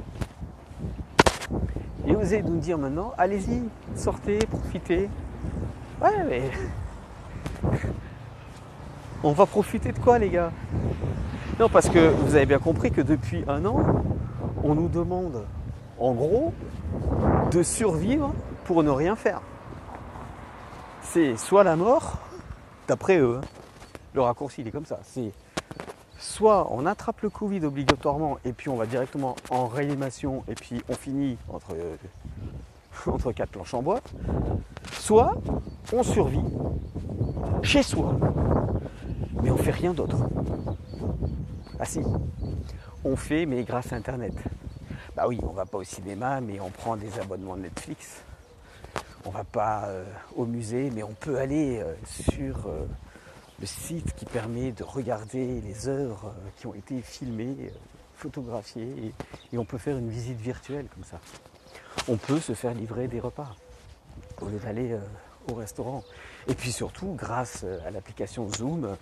Et 2.07 2.15
osez 2.15 2.41
nous 2.43 2.59
dire 2.59 2.77
maintenant, 2.77 3.13
allez-y, 3.17 3.63
sortez, 3.95 4.39
profitez. 4.39 5.09
Ouais, 6.01 6.23
mais 6.29 6.51
on 9.25 9.31
va 9.31 9.47
profiter 9.47 9.91
de 9.91 9.97
quoi 9.97 10.19
les 10.19 10.29
gars? 10.29 10.51
Non, 11.59 11.67
parce 11.67 11.89
que 11.89 12.09
vous 12.09 12.35
avez 12.35 12.45
bien 12.45 12.59
compris 12.59 12.91
que 12.91 13.01
depuis 13.01 13.43
un 13.47 13.65
an, 13.65 14.03
on 14.63 14.75
nous 14.75 14.87
demande 14.87 15.43
en 15.97 16.13
gros 16.13 16.53
de 17.51 17.63
survivre 17.63 18.35
pour 18.65 18.83
ne 18.83 18.91
rien 18.91 19.15
faire. 19.15 19.41
C'est 21.01 21.37
soit 21.37 21.63
la 21.63 21.75
mort, 21.75 22.19
d'après 22.87 23.17
eux, 23.17 23.41
le 24.13 24.21
raccourci 24.21 24.61
il 24.61 24.67
est 24.67 24.71
comme 24.71 24.85
ça, 24.85 24.99
c'est 25.03 25.31
soit 26.19 26.67
on 26.71 26.85
attrape 26.85 27.21
le 27.21 27.31
Covid 27.31 27.65
obligatoirement 27.65 28.37
et 28.45 28.53
puis 28.53 28.69
on 28.69 28.75
va 28.75 28.85
directement 28.85 29.35
en 29.49 29.65
réanimation 29.65 30.43
et 30.47 30.53
puis 30.53 30.83
on 30.87 30.93
finit 30.93 31.37
entre, 31.51 31.73
euh, 31.73 31.95
entre 33.11 33.31
quatre 33.31 33.49
planches 33.49 33.73
en 33.73 33.81
bois, 33.81 34.01
soit 34.91 35.33
on 35.93 36.03
survit 36.03 36.45
chez 37.63 37.81
soi, 37.81 38.15
mais 39.41 39.51
on 39.51 39.57
fait 39.57 39.71
rien 39.71 39.93
d'autre. 39.93 40.17
Ah 41.79 41.85
si, 41.85 41.99
on 43.03 43.15
fait 43.15 43.45
mais 43.45 43.63
grâce 43.63 43.93
à 43.93 43.95
Internet. 43.95 44.33
Bah 45.15 45.25
oui, 45.27 45.39
on 45.43 45.53
va 45.53 45.65
pas 45.65 45.77
au 45.77 45.83
cinéma, 45.83 46.41
mais 46.41 46.59
on 46.59 46.69
prend 46.69 46.97
des 46.97 47.19
abonnements 47.19 47.55
Netflix 47.55 48.23
on 49.25 49.31
va 49.31 49.43
pas 49.43 49.85
euh, 49.85 50.05
au 50.35 50.45
musée, 50.45 50.91
mais 50.93 51.03
on 51.03 51.13
peut 51.13 51.37
aller 51.37 51.79
euh, 51.79 51.93
sur 52.05 52.67
euh, 52.67 52.85
le 53.59 53.65
site 53.65 54.13
qui 54.15 54.25
permet 54.25 54.71
de 54.71 54.83
regarder 54.83 55.61
les 55.61 55.87
œuvres 55.87 56.33
qui 56.57 56.67
ont 56.67 56.75
été 56.75 57.01
filmées, 57.01 57.71
photographiées, 58.15 59.13
et, 59.51 59.57
on 59.57 59.65
peut 59.65 59.77
faire 59.77 59.97
une 59.97 60.09
visite 60.09 60.39
virtuelle 60.39 60.87
comme 60.93 61.03
ça. 61.03 61.19
On 62.07 62.17
peut 62.17 62.39
se 62.39 62.53
faire 62.53 62.73
livrer 62.73 63.07
des 63.07 63.19
repas 63.19 63.55
au 64.41 64.47
lieu 64.47 64.59
d'aller 64.59 64.97
au 65.51 65.55
restaurant. 65.55 66.03
Et 66.47 66.55
puis 66.55 66.71
surtout, 66.71 67.13
grâce 67.17 67.65
à 67.85 67.91
l'application 67.91 68.49
Zoom, 68.49 68.95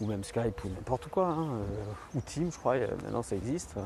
ou 0.00 0.06
même 0.06 0.24
Skype, 0.24 0.64
ou 0.64 0.68
n'importe 0.68 1.08
quoi, 1.08 1.28
hein, 1.28 1.48
ou 2.14 2.20
Team, 2.20 2.50
je 2.52 2.58
crois, 2.58 2.76
maintenant 2.78 3.22
ça 3.22 3.36
existe, 3.36 3.76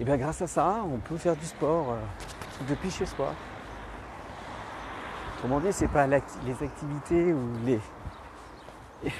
et 0.00 0.04
bien 0.04 0.16
grâce 0.16 0.42
à 0.42 0.46
ça, 0.46 0.84
on 0.84 0.98
peut 0.98 1.16
faire 1.16 1.34
du 1.34 1.44
sport 1.44 1.96
depuis 2.68 2.90
chez 2.90 3.06
soi. 3.06 3.34
Autrement 5.36 5.60
dit, 5.60 5.72
ce 5.72 5.84
n'est 5.84 5.90
pas 5.90 6.06
les 6.06 6.62
activités 6.62 7.32
ou 7.32 7.48
les 7.64 7.80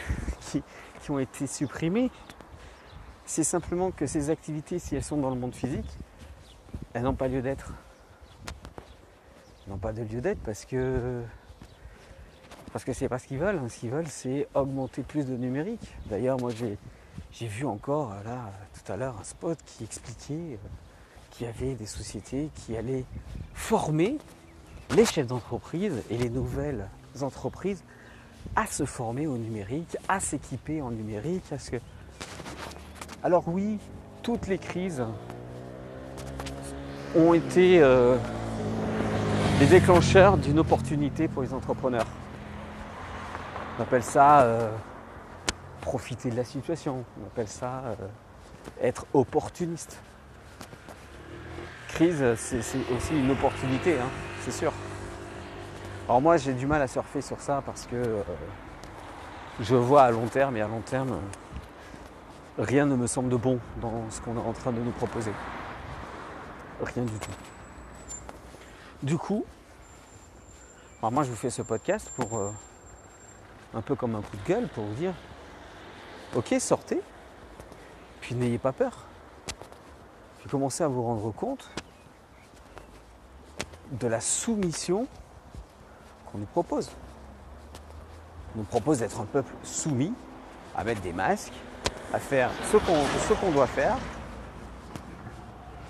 qui, 0.40 0.62
ont 1.10 1.18
été 1.18 1.46
supprimées. 1.46 2.10
C'est 3.24 3.44
simplement 3.44 3.90
que 3.90 4.06
ces 4.06 4.30
activités, 4.30 4.78
si 4.78 4.96
elles 4.96 5.04
sont 5.04 5.16
dans 5.16 5.30
le 5.30 5.36
monde 5.36 5.54
physique, 5.54 5.88
elles 6.92 7.02
n'ont 7.02 7.14
pas 7.14 7.28
lieu 7.28 7.42
d'être. 7.42 7.72
N'ont 9.66 9.78
pas 9.78 9.92
de 9.92 10.02
lieu 10.02 10.20
d'être 10.20 10.40
parce 10.42 10.64
que 10.64 11.22
parce 12.72 12.84
que 12.84 12.92
c'est 12.92 13.08
pas 13.08 13.18
ce 13.18 13.26
qu'ils 13.26 13.38
veulent. 13.38 13.60
Ce 13.68 13.80
qu'ils 13.80 13.90
veulent, 13.90 14.08
c'est 14.08 14.46
augmenter 14.54 15.02
plus 15.02 15.26
de 15.26 15.36
numérique. 15.36 15.94
D'ailleurs, 16.06 16.38
moi, 16.38 16.50
j'ai 17.32 17.46
vu 17.46 17.66
encore 17.66 18.12
là 18.24 18.50
tout 18.74 18.92
à 18.92 18.96
l'heure 18.96 19.16
un 19.20 19.24
spot 19.24 19.58
qui 19.64 19.84
expliquait 19.84 20.54
euh, 20.54 20.56
qu'il 21.30 21.46
y 21.46 21.50
avait 21.50 21.74
des 21.74 21.86
sociétés 21.86 22.50
qui 22.54 22.76
allaient 22.76 23.04
former 23.54 24.18
les 24.94 25.04
chefs 25.04 25.26
d'entreprise 25.26 26.02
et 26.10 26.16
les 26.16 26.30
nouvelles 26.30 26.88
entreprises 27.20 27.82
à 28.56 28.66
se 28.66 28.84
former 28.84 29.26
au 29.26 29.36
numérique, 29.36 29.96
à 30.08 30.20
s'équiper 30.20 30.80
en 30.80 30.90
numérique. 30.90 31.44
Ce... 31.58 31.76
Alors 33.22 33.44
oui, 33.48 33.78
toutes 34.22 34.46
les 34.46 34.58
crises 34.58 35.04
ont 37.16 37.34
été 37.34 37.80
euh, 37.80 38.16
les 39.60 39.66
déclencheurs 39.66 40.36
d'une 40.36 40.58
opportunité 40.58 41.28
pour 41.28 41.42
les 41.42 41.52
entrepreneurs. 41.52 42.06
On 43.78 43.82
appelle 43.82 44.02
ça 44.02 44.40
euh, 44.40 44.68
profiter 45.80 46.30
de 46.30 46.36
la 46.36 46.42
situation, 46.42 47.04
on 47.22 47.26
appelle 47.26 47.46
ça 47.46 47.84
euh, 47.84 47.94
être 48.82 49.06
opportuniste. 49.14 50.00
Crise, 51.86 52.34
c'est 52.34 52.58
aussi 52.58 53.16
une 53.16 53.30
opportunité. 53.30 53.94
Hein 53.94 54.08
c'est 54.44 54.50
sûr. 54.50 54.72
Alors 56.08 56.20
moi 56.20 56.38
j'ai 56.38 56.54
du 56.54 56.66
mal 56.66 56.82
à 56.82 56.88
surfer 56.88 57.20
sur 57.20 57.40
ça 57.40 57.62
parce 57.64 57.86
que 57.86 57.94
euh, 57.94 58.22
je 59.60 59.76
vois 59.76 60.02
à 60.02 60.10
long 60.10 60.26
terme 60.26 60.56
et 60.56 60.60
à 60.60 60.66
long 60.66 60.80
terme 60.80 61.16
rien 62.58 62.84
ne 62.84 62.96
me 62.96 63.06
semble 63.06 63.28
de 63.28 63.36
bon 63.36 63.60
dans 63.80 64.10
ce 64.10 64.20
qu'on 64.20 64.36
est 64.36 64.40
en 64.40 64.52
train 64.54 64.72
de 64.72 64.80
nous 64.80 64.90
proposer. 64.90 65.32
Rien 66.82 67.04
du 67.04 67.18
tout. 67.18 67.30
Du 69.04 69.16
coup, 69.16 69.44
moi 71.00 71.22
je 71.22 71.30
vous 71.30 71.36
fais 71.36 71.50
ce 71.50 71.62
podcast 71.62 72.10
pour 72.16 72.52
un 73.74 73.80
peu 73.80 73.94
comme 73.94 74.14
un 74.14 74.22
coup 74.22 74.36
de 74.36 74.48
gueule 74.48 74.68
pour 74.68 74.84
vous 74.84 74.94
dire 74.94 75.14
ok 76.34 76.54
sortez, 76.58 77.00
puis 78.20 78.34
n'ayez 78.34 78.58
pas 78.58 78.72
peur. 78.72 78.92
Puis 80.38 80.48
commencez 80.48 80.84
à 80.84 80.88
vous 80.88 81.02
rendre 81.02 81.32
compte 81.32 81.70
de 83.92 84.06
la 84.06 84.20
soumission 84.20 85.06
qu'on 86.26 86.38
nous 86.38 86.46
propose. 86.46 86.90
On 88.54 88.58
nous 88.58 88.64
propose 88.64 88.98
d'être 89.00 89.20
un 89.20 89.24
peuple 89.24 89.52
soumis, 89.62 90.12
à 90.76 90.84
mettre 90.84 91.00
des 91.00 91.12
masques, 91.12 91.54
à 92.12 92.18
faire 92.18 92.50
ce 92.70 92.76
qu'on 93.34 93.50
doit 93.50 93.66
faire. 93.66 93.96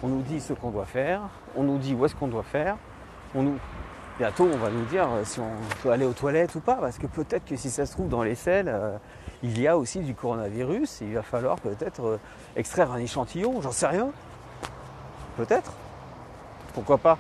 on 0.03 0.09
nous 0.09 0.23
dit 0.23 0.41
ce 0.41 0.53
qu'on 0.53 0.71
doit 0.71 0.87
faire, 0.87 1.23
on 1.57 1.63
nous 1.65 1.79
dit 1.79 1.95
où 1.95 2.05
est-ce 2.05 2.15
qu'on 2.15 2.29
doit 2.29 2.43
faire, 2.43 2.77
on 3.35 3.43
nous... 3.43 3.59
Bientôt, 4.19 4.49
on 4.53 4.57
va 4.57 4.69
nous 4.71 4.85
dire 4.87 5.09
si 5.23 5.39
on 5.39 5.53
peut 5.81 5.93
aller 5.93 6.05
aux 6.05 6.13
toilettes 6.13 6.57
ou 6.57 6.61
pas, 6.61 6.75
parce 6.75 6.99
que 6.99 7.07
peut-être 7.07 7.45
que 7.45 7.55
si 7.55 7.71
ça 7.71 7.87
se 7.87 7.93
trouve 7.93 8.09
dans 8.09 8.25
les 8.25 8.35
selles, 8.35 8.69
euh, 8.69 8.97
il 9.45 9.61
y 9.61 9.69
a 9.69 9.79
aussi 9.79 10.01
du 10.01 10.13
coronavirus 10.13 11.03
il 11.03 11.15
va 11.15 11.23
falloir 11.23 11.61
peut-être 11.61 12.05
euh, 12.05 12.21
extraire 12.57 12.91
un 12.91 12.99
échantillon, 12.99 13.61
j'en 13.63 13.71
sais 13.71 13.87
rien. 13.87 14.11
Peut-être. 15.37 15.73
Pourquoi 16.75 16.99
pas 16.99 17.17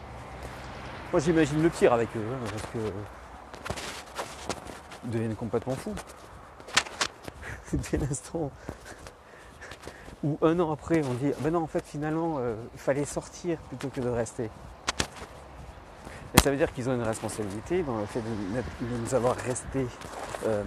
Moi 1.12 1.20
j'imagine 1.20 1.62
le 1.62 1.70
pire 1.70 1.92
avec 1.92 2.08
eux, 2.16 2.26
hein, 2.32 2.48
parce 2.50 2.62
que 2.62 2.78
ils 5.04 5.10
deviennent 5.10 5.36
complètement 5.36 5.76
fous. 5.76 5.94
Dès 7.92 7.98
l'instant 7.98 8.50
où 10.24 10.36
un 10.42 10.58
an 10.58 10.72
après 10.72 11.00
on 11.08 11.14
dit 11.14 11.30
ben 11.38 11.52
non 11.52 11.62
en 11.62 11.68
fait 11.68 11.84
finalement 11.86 12.38
euh, 12.38 12.56
il 12.74 12.80
fallait 12.80 13.04
sortir 13.04 13.58
plutôt 13.68 13.86
que 13.86 14.00
de 14.00 14.08
rester. 14.08 14.50
Et 16.34 16.40
ça 16.42 16.50
veut 16.50 16.56
dire 16.56 16.72
qu'ils 16.72 16.88
ont 16.90 16.94
une 16.94 17.02
responsabilité 17.02 17.82
dans 17.82 17.98
le 17.98 18.06
fait 18.06 18.20
de, 18.20 18.96
nous 18.96 19.14
avoir 19.14 19.34
resté, 19.36 19.86
euh, 20.46 20.62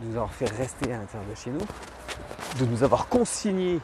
de 0.00 0.06
nous 0.06 0.16
avoir 0.16 0.32
fait 0.32 0.48
rester 0.50 0.92
à 0.92 0.98
l'intérieur 0.98 1.28
de 1.30 1.34
chez 1.36 1.50
nous, 1.50 1.66
de 2.58 2.66
nous 2.66 2.82
avoir 2.82 3.08
consignés 3.08 3.80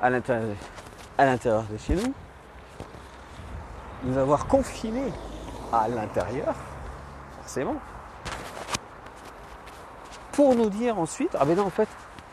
à 0.00 0.10
l'intérieur, 0.10 1.64
de 1.70 1.76
chez 1.76 1.94
nous, 1.96 2.14
de 4.04 4.10
nous 4.10 4.18
avoir 4.18 4.46
confinés 4.46 5.12
à 5.72 5.88
l'intérieur, 5.88 6.54
forcément, 7.42 7.76
pour 10.32 10.54
nous 10.54 10.70
dire 10.70 10.98
ensuite, 10.98 11.36
ah 11.38 11.44
ben 11.44 11.56
non 11.56 11.66
en 11.66 11.70
fait, 11.70 11.88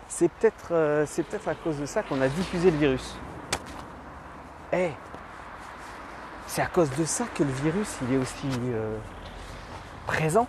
c'est 0.07 0.29
peut-être 0.29 0.69
euh, 0.71 1.05
peut-être 1.05 1.47
à 1.47 1.55
cause 1.55 1.79
de 1.79 1.85
ça 1.85 2.03
qu'on 2.03 2.21
a 2.21 2.27
diffusé 2.27 2.71
le 2.71 2.77
virus. 2.77 3.15
Eh, 4.71 4.91
c'est 6.55 6.61
à 6.61 6.67
cause 6.67 6.89
de 6.91 7.03
ça 7.03 7.25
que 7.35 7.43
le 7.43 7.51
virus 7.51 7.97
il 8.03 8.13
est 8.13 8.17
aussi 8.17 8.47
euh, 8.69 8.97
présent, 10.07 10.47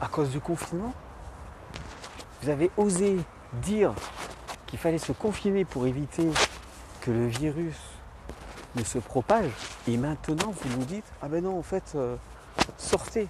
à 0.00 0.08
cause 0.08 0.30
du 0.30 0.40
confinement. 0.40 0.94
Vous 2.40 2.48
avez 2.48 2.70
osé 2.78 3.18
dire 3.52 3.92
qu'il 4.66 4.78
fallait 4.78 4.96
se 4.96 5.12
confiner 5.12 5.66
pour 5.66 5.86
éviter 5.86 6.26
que 7.02 7.10
le 7.10 7.26
virus 7.26 7.76
ne 8.76 8.82
se 8.82 8.98
propage, 8.98 9.50
et 9.86 9.98
maintenant 9.98 10.52
vous 10.52 10.78
nous 10.78 10.86
dites 10.86 11.04
ah 11.20 11.28
ben 11.28 11.44
non 11.44 11.58
en 11.58 11.62
fait 11.62 11.92
euh, 11.96 12.16
sortez. 12.78 13.28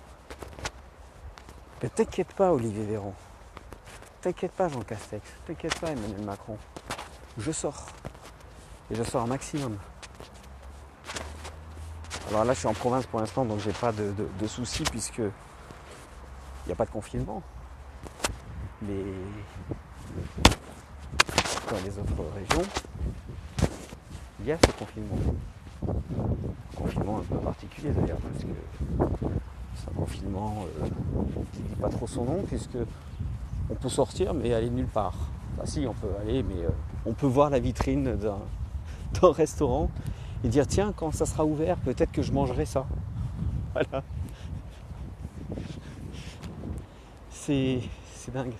Ne 1.82 1.88
t'inquiète 1.88 2.34
pas 2.34 2.52
Olivier 2.52 2.84
Véran, 2.84 3.14
t'inquiète 4.20 4.52
pas 4.52 4.68
Jean 4.68 4.82
Castex, 4.82 5.28
t'inquiète 5.44 5.76
pas 5.80 5.90
Emmanuel 5.90 6.22
Macron, 6.24 6.56
je 7.36 7.50
sors 7.50 7.84
et 8.92 8.94
je 8.94 9.02
sors 9.02 9.22
un 9.22 9.26
maximum. 9.26 9.76
Alors 12.28 12.44
là, 12.44 12.54
je 12.54 12.58
suis 12.58 12.66
en 12.66 12.74
province 12.74 13.06
pour 13.06 13.20
l'instant, 13.20 13.44
donc 13.44 13.60
j'ai 13.60 13.72
pas 13.72 13.92
de, 13.92 14.46
soucis 14.48 14.82
puisque 14.82 15.18
il 15.18 15.30
n'y 16.66 16.72
a 16.72 16.74
pas 16.74 16.84
de 16.84 16.90
confinement. 16.90 17.40
Mais 18.82 19.04
dans 21.70 21.76
les 21.84 21.98
autres 21.98 22.24
régions, 22.34 22.68
il 24.40 24.46
y 24.46 24.52
a 24.52 24.58
ce 24.58 24.72
confinement. 24.72 25.16
Confinement 26.74 27.18
un 27.18 27.22
peu 27.22 27.36
particulier 27.36 27.90
d'ailleurs, 27.90 28.18
parce 28.18 28.44
que 28.44 29.08
c'est 29.76 29.88
un 29.88 29.94
confinement 29.94 30.66
euh, 30.80 30.86
qui 31.52 31.62
ne 31.62 31.68
dit 31.68 31.74
pas 31.80 31.88
trop 31.88 32.08
son 32.08 32.24
nom, 32.24 32.42
puisque 32.46 32.78
on 33.70 33.74
peut 33.74 33.88
sortir 33.88 34.34
mais 34.34 34.52
aller 34.52 34.70
nulle 34.70 34.86
part. 34.86 35.14
Enfin 35.56 35.66
si, 35.66 35.86
on 35.86 35.94
peut 35.94 36.10
aller, 36.20 36.42
mais 36.42 36.64
euh, 36.64 36.70
on 37.06 37.12
peut 37.12 37.26
voir 37.26 37.50
la 37.50 37.60
vitrine 37.60 38.16
d'un 38.16 39.32
restaurant 39.32 39.90
et 40.44 40.48
dire 40.48 40.66
tiens, 40.66 40.92
quand 40.96 41.12
ça 41.12 41.26
sera 41.26 41.44
ouvert, 41.44 41.76
peut-être 41.78 42.12
que 42.12 42.22
je 42.22 42.32
mangerai 42.32 42.66
ça. 42.66 42.86
Voilà. 43.74 44.02
C'est 47.30 47.80
dingue. 48.32 48.54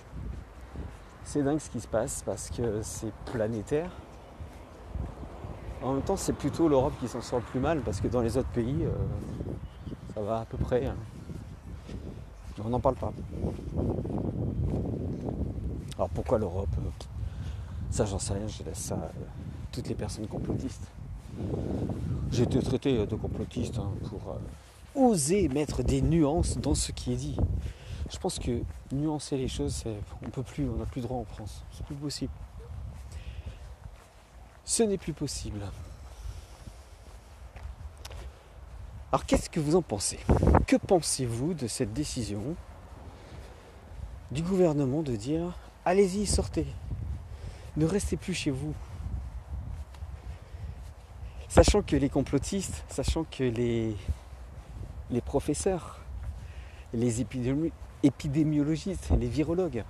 C'est 1.23 1.43
dingue 1.43 1.59
ce 1.59 1.69
qui 1.69 1.81
se 1.81 1.87
passe 1.87 2.23
parce 2.25 2.49
que 2.49 2.81
c'est 2.83 3.11
planétaire. 3.25 3.91
En 5.83 5.93
même 5.93 6.03
temps, 6.03 6.15
c'est 6.15 6.33
plutôt 6.33 6.69
l'Europe 6.69 6.93
qui 6.99 7.07
s'en 7.07 7.21
sort 7.21 7.39
le 7.39 7.45
plus 7.45 7.59
mal 7.59 7.81
parce 7.81 7.99
que 7.99 8.07
dans 8.07 8.21
les 8.21 8.37
autres 8.37 8.49
pays, 8.49 8.85
euh, 8.85 8.91
ça 10.13 10.21
va 10.21 10.39
à 10.39 10.45
peu 10.45 10.57
près. 10.57 10.85
Hein. 10.85 10.95
On 12.63 12.69
n'en 12.69 12.79
parle 12.79 12.95
pas. 12.95 13.11
Alors 15.95 16.09
pourquoi 16.09 16.39
l'Europe 16.39 16.69
Ça, 17.89 18.05
j'en 18.05 18.19
sais 18.19 18.33
rien, 18.33 18.47
je 18.47 18.63
laisse 18.63 18.79
ça 18.79 18.95
à 18.95 19.09
toutes 19.71 19.89
les 19.89 19.95
personnes 19.95 20.27
complotistes. 20.27 20.87
J'ai 22.31 22.43
été 22.43 22.61
traité 22.61 23.05
de 23.05 23.15
complotiste 23.15 23.77
hein, 23.77 23.91
pour 24.09 24.21
euh, 24.31 25.09
oser 25.09 25.47
mettre 25.47 25.83
des 25.83 26.01
nuances 26.01 26.57
dans 26.57 26.75
ce 26.75 26.91
qui 26.91 27.13
est 27.13 27.15
dit. 27.15 27.37
Je 28.11 28.17
pense 28.17 28.39
que 28.39 28.61
nuancer 28.91 29.37
les 29.37 29.47
choses, 29.47 29.83
on 30.25 30.29
peut 30.29 30.43
plus, 30.43 30.69
on 30.69 30.77
n'a 30.77 30.85
plus 30.85 31.01
droit 31.01 31.17
en 31.17 31.25
France. 31.25 31.63
C'est 31.71 31.85
plus 31.85 31.95
possible. 31.95 32.31
Ce 34.65 34.83
n'est 34.83 34.97
plus 34.97 35.13
possible. 35.13 35.61
Alors 39.11 39.25
qu'est-ce 39.25 39.49
que 39.49 39.59
vous 39.59 39.75
en 39.75 39.81
pensez? 39.81 40.19
Que 40.67 40.75
pensez-vous 40.75 41.53
de 41.53 41.67
cette 41.67 41.93
décision 41.93 42.55
du 44.31 44.41
gouvernement 44.41 45.01
de 45.01 45.15
dire 45.15 45.57
allez-y, 45.85 46.25
sortez, 46.25 46.67
ne 47.77 47.85
restez 47.85 48.17
plus 48.17 48.33
chez 48.33 48.51
vous, 48.51 48.73
Sachant 51.57 51.81
que 51.81 51.95
les 51.95 52.07
complotistes, 52.07 52.85
sachant 52.87 53.23
que 53.23 53.43
les, 53.43 53.95
professeurs, 55.25 55.99
les 56.93 57.19
épidémiologistes, 58.03 59.09
les 59.19 59.27
virologues, 59.27 59.83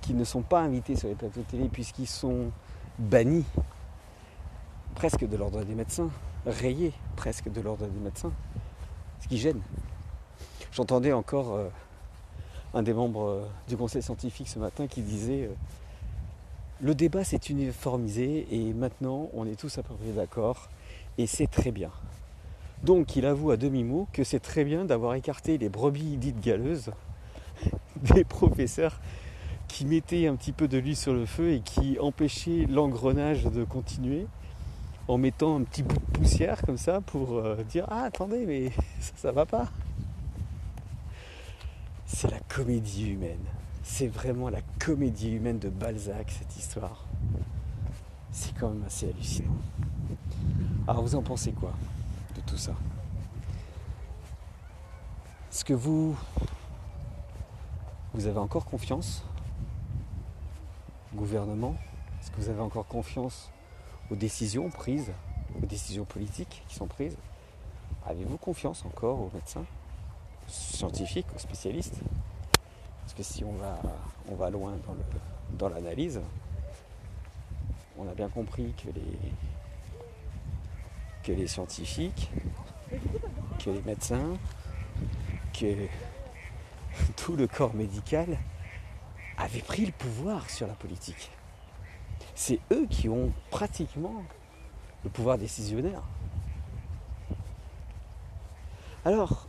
qui 0.00 0.14
ne 0.14 0.22
sont 0.22 0.42
pas 0.42 0.60
invités 0.60 0.94
sur 0.94 1.08
les 1.08 1.16
plateaux 1.16 1.40
de 1.40 1.46
télé 1.46 1.68
puisqu'ils 1.68 2.06
sont 2.06 2.52
bannis 2.96 3.44
presque 4.94 5.28
de 5.28 5.36
l'ordre 5.36 5.64
des 5.64 5.74
médecins, 5.74 6.10
rayés 6.46 6.92
presque 7.16 7.50
de 7.50 7.60
l'ordre 7.60 7.88
des 7.88 7.98
médecins, 7.98 8.30
ce 9.18 9.26
qui 9.26 9.38
gêne. 9.38 9.60
J'entendais 10.70 11.12
encore 11.12 11.56
euh, 11.56 11.68
un 12.72 12.84
des 12.84 12.94
membres 12.94 13.28
euh, 13.28 13.48
du 13.66 13.76
conseil 13.76 14.00
scientifique 14.00 14.46
ce 14.46 14.60
matin 14.60 14.86
qui 14.86 15.02
disait 15.02 15.46
euh, 15.46 15.54
le 16.80 16.94
débat 16.94 17.24
s'est 17.24 17.40
uniformisé 17.48 18.46
et 18.50 18.72
maintenant 18.72 19.30
on 19.34 19.46
est 19.46 19.58
tous 19.58 19.78
à 19.78 19.82
peu 19.82 19.94
près 19.94 20.12
d'accord 20.12 20.68
et 21.16 21.26
c'est 21.26 21.48
très 21.48 21.72
bien. 21.72 21.90
Donc 22.84 23.16
il 23.16 23.26
avoue 23.26 23.50
à 23.50 23.56
demi-mot 23.56 24.06
que 24.12 24.22
c'est 24.22 24.38
très 24.38 24.64
bien 24.64 24.84
d'avoir 24.84 25.14
écarté 25.14 25.58
les 25.58 25.68
brebis 25.68 26.16
dites 26.16 26.40
galeuses 26.40 26.92
des 27.96 28.24
professeurs 28.24 29.00
qui 29.66 29.84
mettaient 29.84 30.28
un 30.28 30.36
petit 30.36 30.52
peu 30.52 30.68
de 30.68 30.78
l'huile 30.78 30.96
sur 30.96 31.12
le 31.12 31.26
feu 31.26 31.52
et 31.52 31.60
qui 31.60 31.98
empêchaient 31.98 32.66
l'engrenage 32.70 33.44
de 33.44 33.64
continuer 33.64 34.26
en 35.08 35.18
mettant 35.18 35.56
un 35.56 35.62
petit 35.64 35.82
bout 35.82 35.96
de 35.96 36.18
poussière 36.18 36.62
comme 36.62 36.78
ça 36.78 37.00
pour 37.00 37.38
euh, 37.38 37.56
dire 37.68 37.86
ah 37.88 38.04
attendez 38.04 38.46
mais 38.46 38.70
ça, 39.00 39.12
ça 39.16 39.32
va 39.32 39.46
pas. 39.46 39.68
C'est 42.06 42.30
la 42.30 42.40
comédie 42.48 43.10
humaine. 43.10 43.57
C'est 43.90 44.06
vraiment 44.06 44.48
la 44.48 44.60
comédie 44.78 45.30
humaine 45.30 45.58
de 45.58 45.70
Balzac, 45.70 46.30
cette 46.30 46.56
histoire. 46.56 47.04
C'est 48.30 48.54
quand 48.54 48.68
même 48.68 48.84
assez 48.84 49.08
hallucinant. 49.08 49.56
Alors 50.86 51.02
vous 51.02 51.16
en 51.16 51.22
pensez 51.22 51.50
quoi 51.52 51.72
de 52.36 52.40
tout 52.42 52.58
ça? 52.58 52.74
Est-ce 55.50 55.64
que 55.64 55.72
vous, 55.72 56.14
vous 58.12 58.26
avez 58.26 58.38
encore 58.38 58.66
confiance? 58.66 59.24
Au 61.12 61.16
gouvernement 61.16 61.74
Est-ce 62.20 62.30
que 62.30 62.36
vous 62.36 62.50
avez 62.50 62.60
encore 62.60 62.86
confiance 62.86 63.50
aux 64.10 64.16
décisions 64.16 64.68
prises, 64.68 65.12
aux 65.60 65.66
décisions 65.66 66.04
politiques 66.04 66.62
qui 66.68 66.76
sont 66.76 66.86
prises? 66.86 67.16
Avez-vous 68.06 68.36
confiance 68.36 68.84
encore 68.84 69.18
aux 69.18 69.30
médecins, 69.34 69.64
aux 70.46 70.50
scientifiques, 70.50 71.26
aux 71.34 71.40
spécialistes? 71.40 71.98
Si 73.22 73.44
on 73.44 73.52
va, 73.52 73.78
on 74.30 74.34
va 74.34 74.50
loin 74.50 74.76
dans 75.58 75.68
l'analyse, 75.68 76.20
on 77.98 78.08
a 78.08 78.14
bien 78.14 78.28
compris 78.28 78.74
que 78.74 78.90
les, 78.90 79.32
que 81.24 81.32
les 81.32 81.46
scientifiques, 81.46 82.30
que 83.58 83.70
les 83.70 83.82
médecins, 83.82 84.34
que 85.52 85.74
tout 87.16 87.36
le 87.36 87.46
corps 87.46 87.74
médical 87.74 88.38
avaient 89.36 89.60
pris 89.60 89.86
le 89.86 89.92
pouvoir 89.92 90.48
sur 90.50 90.66
la 90.66 90.74
politique. 90.74 91.30
C'est 92.34 92.60
eux 92.72 92.86
qui 92.88 93.08
ont 93.08 93.32
pratiquement 93.50 94.22
le 95.04 95.10
pouvoir 95.10 95.38
décisionnaire. 95.38 96.02
Alors, 99.04 99.46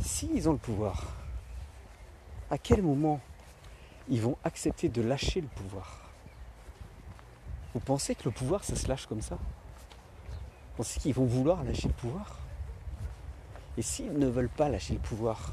s'ils 0.00 0.48
ont 0.48 0.52
le 0.52 0.58
pouvoir, 0.58 1.15
à 2.50 2.58
quel 2.58 2.82
moment 2.82 3.20
ils 4.08 4.20
vont 4.20 4.36
accepter 4.44 4.88
de 4.88 5.02
lâcher 5.02 5.40
le 5.40 5.48
pouvoir? 5.48 6.02
Vous 7.74 7.80
pensez 7.80 8.14
que 8.14 8.24
le 8.24 8.30
pouvoir, 8.30 8.64
ça 8.64 8.76
se 8.76 8.88
lâche 8.88 9.06
comme 9.06 9.22
ça? 9.22 9.38
Pensez 10.76 11.00
qu'ils 11.00 11.14
vont 11.14 11.26
vouloir 11.26 11.64
lâcher 11.64 11.88
le 11.88 11.94
pouvoir? 11.94 12.38
Et 13.76 13.82
s'ils 13.82 14.18
ne 14.18 14.26
veulent 14.26 14.48
pas 14.48 14.68
lâcher 14.68 14.94
le 14.94 15.00
pouvoir, 15.00 15.52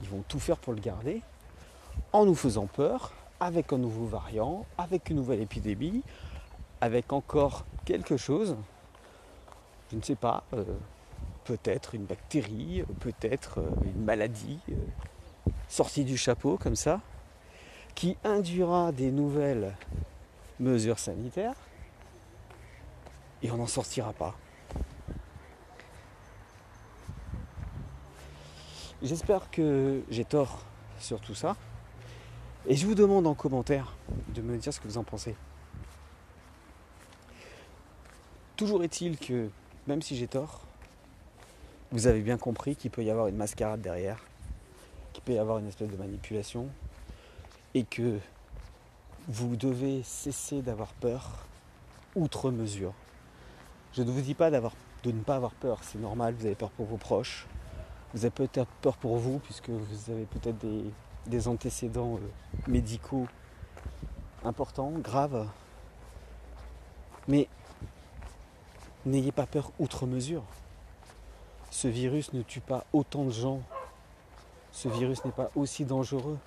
ils 0.00 0.08
vont 0.08 0.22
tout 0.26 0.40
faire 0.40 0.58
pour 0.58 0.72
le 0.72 0.80
garder 0.80 1.22
en 2.12 2.24
nous 2.24 2.34
faisant 2.34 2.66
peur, 2.66 3.12
avec 3.40 3.72
un 3.72 3.78
nouveau 3.78 4.06
variant, 4.06 4.64
avec 4.78 5.10
une 5.10 5.16
nouvelle 5.16 5.40
épidémie, 5.40 6.02
avec 6.80 7.12
encore 7.12 7.64
quelque 7.84 8.16
chose, 8.16 8.56
je 9.90 9.96
ne 9.96 10.02
sais 10.02 10.14
pas, 10.14 10.44
euh, 10.54 10.64
peut-être 11.44 11.94
une 11.94 12.04
bactérie, 12.04 12.84
peut-être 13.00 13.58
euh, 13.58 13.70
une 13.84 14.04
maladie 14.04 14.58
euh, 14.70 14.74
sortie 15.68 16.04
du 16.04 16.16
chapeau 16.16 16.56
comme 16.56 16.76
ça, 16.76 17.00
qui 17.94 18.16
induira 18.24 18.92
des 18.92 19.10
nouvelles 19.10 19.76
mesures 20.58 20.98
sanitaires 20.98 21.56
et 23.42 23.50
on 23.50 23.56
n'en 23.56 23.66
sortira 23.66 24.12
pas. 24.12 24.34
J'espère 29.02 29.50
que 29.50 30.02
j'ai 30.08 30.24
tort 30.24 30.64
sur 30.98 31.20
tout 31.20 31.34
ça. 31.34 31.56
Et 32.66 32.76
je 32.76 32.86
vous 32.86 32.94
demande 32.94 33.26
en 33.26 33.34
commentaire 33.34 33.94
de 34.34 34.40
me 34.40 34.56
dire 34.56 34.72
ce 34.72 34.80
que 34.80 34.88
vous 34.88 34.96
en 34.96 35.04
pensez. 35.04 35.36
Toujours 38.56 38.82
est-il 38.82 39.18
que, 39.18 39.50
même 39.86 40.00
si 40.00 40.16
j'ai 40.16 40.28
tort, 40.28 40.62
vous 41.94 42.08
avez 42.08 42.22
bien 42.22 42.38
compris 42.38 42.74
qu'il 42.74 42.90
peut 42.90 43.04
y 43.04 43.10
avoir 43.10 43.28
une 43.28 43.36
mascarade 43.36 43.80
derrière, 43.80 44.18
qu'il 45.12 45.22
peut 45.22 45.32
y 45.32 45.38
avoir 45.38 45.58
une 45.58 45.68
espèce 45.68 45.88
de 45.88 45.96
manipulation, 45.96 46.66
et 47.72 47.84
que 47.84 48.18
vous 49.28 49.54
devez 49.54 50.02
cesser 50.02 50.60
d'avoir 50.60 50.92
peur 50.94 51.46
outre 52.16 52.50
mesure. 52.50 52.92
Je 53.92 54.02
ne 54.02 54.10
vous 54.10 54.22
dis 54.22 54.34
pas 54.34 54.50
de 54.50 54.60
ne 55.06 55.20
pas 55.20 55.36
avoir 55.36 55.52
peur, 55.52 55.78
c'est 55.82 56.00
normal, 56.00 56.34
vous 56.36 56.46
avez 56.46 56.56
peur 56.56 56.70
pour 56.70 56.86
vos 56.86 56.96
proches, 56.96 57.46
vous 58.12 58.24
avez 58.24 58.32
peut-être 58.32 58.66
peur 58.82 58.96
pour 58.96 59.16
vous, 59.18 59.38
puisque 59.38 59.70
vous 59.70 60.10
avez 60.10 60.24
peut-être 60.24 60.58
des, 61.26 61.46
antécédents 61.48 62.16
euh, 62.16 62.28
médicaux 62.66 63.28
importants, 64.44 64.90
graves. 64.90 65.46
Mais 67.28 67.46
n'ayez 69.06 69.30
pas 69.30 69.46
peur 69.46 69.70
outre 69.78 70.06
mesure. 70.06 70.42
Ce 71.74 71.88
virus 71.88 72.32
ne 72.32 72.42
tue 72.42 72.60
pas 72.60 72.84
autant 72.92 73.24
de 73.24 73.32
gens. 73.32 73.60
Ce 74.70 74.86
virus 74.86 75.24
n'est 75.24 75.32
pas 75.32 75.50
aussi 75.56 75.84
dangereux. 75.84 76.38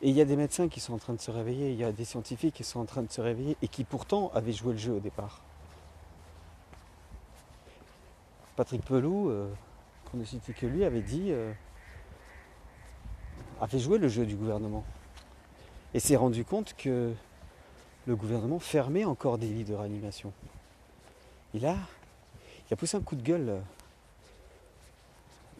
Et 0.00 0.08
il 0.08 0.16
y 0.16 0.22
a 0.22 0.24
des 0.24 0.36
médecins 0.36 0.68
qui 0.68 0.80
sont 0.80 0.94
en 0.94 0.98
train 0.98 1.12
de 1.12 1.20
se 1.20 1.30
réveiller, 1.30 1.72
il 1.72 1.76
y 1.76 1.84
a 1.84 1.92
des 1.92 2.06
scientifiques 2.06 2.54
qui 2.54 2.64
sont 2.64 2.80
en 2.80 2.86
train 2.86 3.02
de 3.02 3.12
se 3.12 3.20
réveiller 3.20 3.58
et 3.60 3.68
qui 3.68 3.84
pourtant 3.84 4.30
avaient 4.34 4.54
joué 4.54 4.72
le 4.72 4.78
jeu 4.78 4.92
au 4.94 4.98
départ. 4.98 5.42
Patrick 8.56 8.82
Pelou, 8.82 9.28
euh, 9.28 9.52
qu'on 10.10 10.16
ne 10.16 10.24
citait 10.24 10.54
que 10.54 10.64
lui, 10.64 10.86
avait 10.86 11.02
dit, 11.02 11.32
euh, 11.32 11.52
avait 13.60 13.78
joué 13.78 13.98
le 13.98 14.08
jeu 14.08 14.24
du 14.24 14.36
gouvernement. 14.36 14.84
Et 15.92 16.00
s'est 16.00 16.16
rendu 16.16 16.46
compte 16.46 16.74
que 16.78 17.12
le 18.06 18.16
gouvernement 18.16 18.58
fermait 18.58 19.04
encore 19.04 19.38
des 19.38 19.48
lits 19.48 19.64
de 19.64 19.74
réanimation. 19.74 20.32
Et 21.54 21.58
là, 21.58 21.76
il 22.68 22.74
a 22.74 22.76
poussé 22.76 22.96
un 22.96 23.00
coup 23.00 23.16
de 23.16 23.22
gueule 23.22 23.48
euh, 23.48 23.60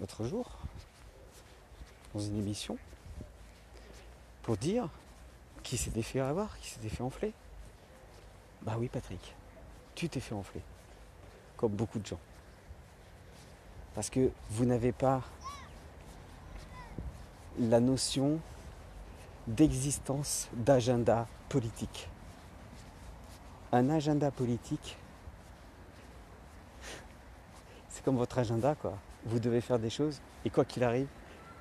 l'autre 0.00 0.24
jour, 0.24 0.50
dans 2.14 2.20
une 2.20 2.38
émission, 2.38 2.76
pour 4.42 4.56
dire 4.56 4.88
qui 5.62 5.76
s'était 5.76 6.02
fait 6.02 6.20
avoir, 6.20 6.58
qui 6.58 6.70
s'était 6.70 6.88
fait 6.88 7.02
enfler. 7.02 7.32
Bah 8.62 8.76
oui 8.78 8.88
Patrick, 8.88 9.34
tu 9.94 10.08
t'es 10.08 10.20
fait 10.20 10.34
enfler, 10.34 10.60
comme 11.56 11.72
beaucoup 11.72 11.98
de 11.98 12.06
gens. 12.06 12.20
Parce 13.94 14.10
que 14.10 14.30
vous 14.50 14.64
n'avez 14.64 14.92
pas 14.92 15.22
la 17.58 17.80
notion 17.80 18.40
d'existence 19.46 20.48
d'agenda 20.54 21.28
politique. 21.48 22.08
Un 23.74 23.90
agenda 23.90 24.30
politique, 24.30 24.96
c'est 27.88 28.04
comme 28.04 28.16
votre 28.16 28.38
agenda, 28.38 28.76
quoi. 28.76 28.96
Vous 29.26 29.40
devez 29.40 29.60
faire 29.60 29.80
des 29.80 29.90
choses 29.90 30.20
et 30.44 30.50
quoi 30.50 30.64
qu'il 30.64 30.84
arrive, 30.84 31.08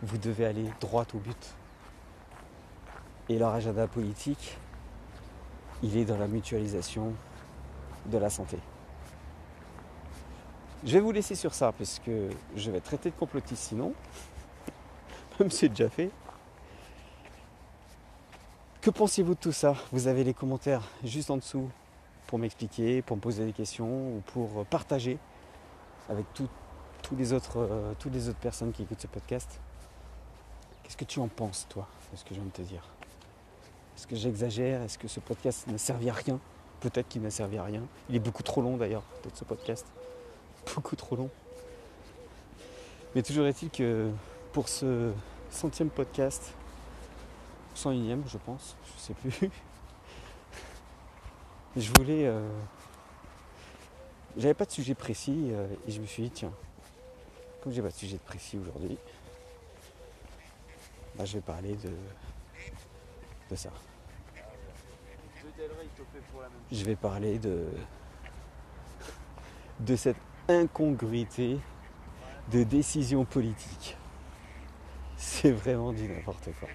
vous 0.03 0.19
devez 0.19 0.45
aller 0.45 0.69
droit 0.79 1.07
au 1.15 1.17
but. 1.17 1.55
Et 3.29 3.39
leur 3.39 3.51
agenda 3.55 3.87
politique, 3.87 4.59
il 5.81 5.97
est 5.97 6.05
dans 6.05 6.19
la 6.19 6.27
mutualisation 6.27 7.13
de 8.05 8.17
la 8.19 8.29
santé. 8.29 8.59
Je 10.85 10.93
vais 10.93 10.99
vous 10.99 11.13
laisser 11.13 11.33
sur 11.33 11.55
ça 11.55 11.71
parce 11.71 11.97
que 11.97 12.29
je 12.55 12.69
vais 12.69 12.79
traiter 12.79 13.09
de 13.09 13.15
complotiste 13.15 13.63
sinon. 13.63 13.91
Même 15.39 15.49
c'est 15.49 15.69
déjà 15.69 15.89
fait. 15.89 16.11
Que 18.81 18.91
pensez-vous 18.91 19.33
de 19.33 19.39
tout 19.39 19.51
ça? 19.51 19.73
Vous 19.91 20.07
avez 20.07 20.23
les 20.23 20.35
commentaires 20.35 20.83
juste 21.03 21.31
en 21.31 21.37
dessous 21.37 21.71
pour 22.33 22.39
m'expliquer, 22.39 23.03
pour 23.03 23.15
me 23.15 23.21
poser 23.21 23.45
des 23.45 23.53
questions 23.53 24.17
ou 24.17 24.23
pour 24.25 24.65
partager 24.65 25.19
avec 26.09 26.25
tous 26.33 26.49
les 27.15 27.31
autres, 27.31 27.57
euh, 27.57 27.93
toutes 27.99 28.11
les 28.11 28.27
autres 28.27 28.39
personnes 28.39 28.71
qui 28.71 28.81
écoutent 28.81 29.01
ce 29.01 29.05
podcast. 29.05 29.59
Qu'est-ce 30.81 30.97
que 30.97 31.05
tu 31.05 31.19
en 31.19 31.27
penses, 31.27 31.67
toi, 31.69 31.87
de 32.11 32.17
ce 32.17 32.23
que 32.23 32.33
je 32.33 32.39
viens 32.39 32.45
de 32.45 32.49
te 32.49 32.63
dire? 32.63 32.89
Est-ce 33.95 34.07
que 34.07 34.15
j'exagère? 34.15 34.81
Est-ce 34.81 34.97
que 34.97 35.07
ce 35.07 35.19
podcast 35.19 35.67
n'a 35.67 35.77
servi 35.77 36.09
à 36.09 36.13
rien? 36.13 36.39
Peut-être 36.79 37.07
qu'il 37.07 37.21
n'a 37.21 37.29
servi 37.29 37.59
à 37.59 37.65
rien. 37.65 37.83
Il 38.09 38.15
est 38.15 38.19
beaucoup 38.19 38.41
trop 38.41 38.63
long 38.63 38.77
d'ailleurs, 38.77 39.03
peut-être 39.21 39.37
ce 39.37 39.45
podcast. 39.45 39.85
Beaucoup 40.73 40.95
trop 40.95 41.15
long. 41.15 41.29
Mais 43.13 43.21
toujours 43.21 43.45
est-il 43.45 43.69
que 43.69 44.09
pour 44.53 44.69
ce 44.69 45.11
centième 45.51 45.91
podcast, 45.91 46.51
101ème 47.75 48.21
je 48.25 48.39
pense, 48.39 48.75
je 48.97 49.01
sais 49.03 49.13
plus, 49.13 49.51
je 51.75 51.91
voulais... 51.93 52.25
Euh, 52.25 52.47
j'avais 54.37 54.53
pas 54.53 54.65
de 54.65 54.71
sujet 54.71 54.95
précis 54.95 55.49
euh, 55.51 55.67
et 55.87 55.91
je 55.91 56.01
me 56.01 56.05
suis 56.05 56.23
dit 56.23 56.31
tiens, 56.31 56.53
comme 57.61 57.71
j'ai 57.71 57.81
pas 57.81 57.89
de 57.89 57.93
sujet 57.93 58.17
précis 58.17 58.57
aujourd'hui, 58.57 58.97
bah, 61.15 61.25
je 61.25 61.33
vais 61.33 61.41
parler 61.41 61.75
de 61.75 63.55
ça. 63.55 63.69
Je 66.71 66.83
vais 66.83 66.95
parler 66.95 67.37
de, 67.37 67.67
de 69.79 69.95
cette 69.95 70.17
incongruité 70.47 71.59
de 72.51 72.63
décision 72.63 73.25
politique. 73.25 73.95
C'est 75.17 75.51
vraiment 75.51 75.93
du 75.93 76.07
n'importe 76.07 76.49
quoi. 76.59 76.69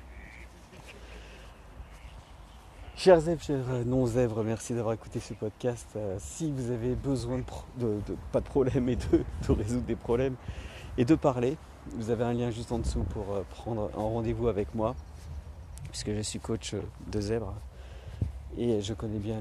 Chers 2.99 3.21
zèbres, 3.21 3.41
chers 3.41 3.87
non-zèbres, 3.87 4.43
merci 4.43 4.75
d'avoir 4.75 4.93
écouté 4.93 5.21
ce 5.21 5.33
podcast. 5.33 5.87
Euh, 5.95 6.17
si 6.19 6.51
vous 6.51 6.73
avez 6.73 6.97
besoin 6.97 7.41
de, 7.79 8.01
pas 8.33 8.41
de 8.41 8.45
problème 8.47 8.89
et 8.89 8.97
de, 8.97 9.53
résoudre 9.53 9.87
des 9.87 9.95
problèmes 9.95 10.35
et 10.97 11.05
de 11.05 11.15
parler, 11.15 11.57
vous 11.93 12.11
avez 12.11 12.25
un 12.25 12.33
lien 12.33 12.51
juste 12.51 12.73
en 12.73 12.81
dessous 12.81 13.05
pour 13.05 13.35
euh, 13.35 13.45
prendre 13.51 13.89
un 13.95 14.01
rendez-vous 14.01 14.49
avec 14.49 14.75
moi 14.75 14.97
puisque 15.93 16.13
je 16.13 16.21
suis 16.23 16.41
coach 16.41 16.75
de 17.07 17.21
zèbres 17.21 17.55
et 18.57 18.81
je 18.81 18.95
connais 18.95 19.21
bien 19.21 19.41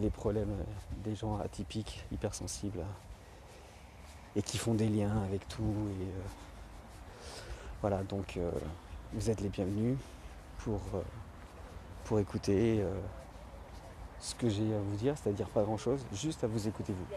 les, 0.00 0.08
problèmes 0.08 0.56
des 1.04 1.14
gens 1.14 1.36
atypiques, 1.36 2.02
hypersensibles 2.12 2.82
et 4.34 4.40
qui 4.40 4.56
font 4.56 4.72
des 4.72 4.88
liens 4.88 5.22
avec 5.22 5.46
tout. 5.48 5.62
Euh, 5.62 6.20
voilà, 7.82 8.02
donc 8.04 8.38
euh, 8.38 8.50
vous 9.12 9.28
êtes 9.28 9.42
les 9.42 9.50
bienvenus 9.50 9.98
pour, 10.60 10.80
euh, 10.94 11.02
pour 12.06 12.20
écouter 12.20 12.84
ce 14.20 14.34
que 14.34 14.48
j'ai 14.48 14.74
à 14.74 14.78
vous 14.78 14.96
dire, 14.96 15.14
c'est-à-dire 15.18 15.48
pas 15.48 15.62
grand-chose, 15.62 16.00
juste 16.12 16.44
à 16.44 16.46
vous 16.46 16.68
écouter 16.68 16.92
vous. 16.92 17.16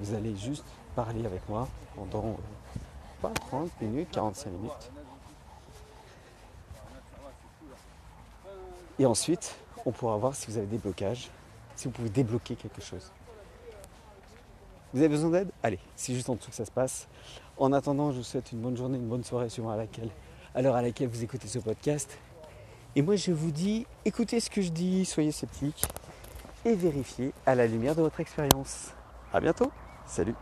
Vous 0.00 0.14
allez 0.14 0.36
juste 0.36 0.66
parler 0.94 1.24
avec 1.24 1.48
moi 1.48 1.68
pendant 1.94 2.36
pas 3.22 3.30
30 3.30 3.70
minutes, 3.80 4.08
45 4.10 4.50
minutes. 4.50 4.92
Et 8.98 9.06
ensuite, 9.06 9.56
on 9.84 9.92
pourra 9.92 10.16
voir 10.16 10.34
si 10.34 10.50
vous 10.50 10.56
avez 10.58 10.66
des 10.66 10.78
blocages, 10.78 11.30
si 11.76 11.86
vous 11.86 11.92
pouvez 11.92 12.10
débloquer 12.10 12.56
quelque 12.56 12.82
chose. 12.82 13.12
Vous 14.92 14.98
avez 15.00 15.08
besoin 15.08 15.30
d'aide? 15.30 15.50
Allez, 15.62 15.78
c'est 15.94 16.14
juste 16.14 16.28
en 16.30 16.34
dessous 16.34 16.50
que 16.50 16.56
ça 16.56 16.64
se 16.64 16.70
passe. 16.70 17.06
En 17.58 17.72
attendant, 17.72 18.10
je 18.10 18.18
vous 18.18 18.24
souhaite 18.24 18.50
une 18.52 18.60
bonne 18.60 18.76
journée, 18.76 18.98
une 18.98 19.08
bonne 19.08 19.24
soirée 19.24 19.50
suivant 19.50 19.70
à 19.70 19.76
laquelle, 19.76 20.10
à 20.54 20.62
l'heure 20.62 20.74
à 20.74 20.82
laquelle 20.82 21.08
vous 21.08 21.22
écoutez 21.22 21.48
ce 21.48 21.58
podcast. 21.58 22.18
Et 22.96 23.02
moi, 23.02 23.14
je 23.14 23.30
vous 23.30 23.50
dis, 23.50 23.86
écoutez 24.06 24.40
ce 24.40 24.48
que 24.48 24.62
je 24.62 24.70
dis, 24.70 25.04
soyez 25.04 25.30
sceptiques 25.30 25.84
et 26.64 26.74
vérifiez 26.74 27.32
à 27.44 27.54
la 27.54 27.66
lumière 27.66 27.94
de 27.94 28.00
votre 28.00 28.20
expérience. 28.20 28.94
À 29.34 29.38
bientôt. 29.38 29.70
Salut. 30.06 30.34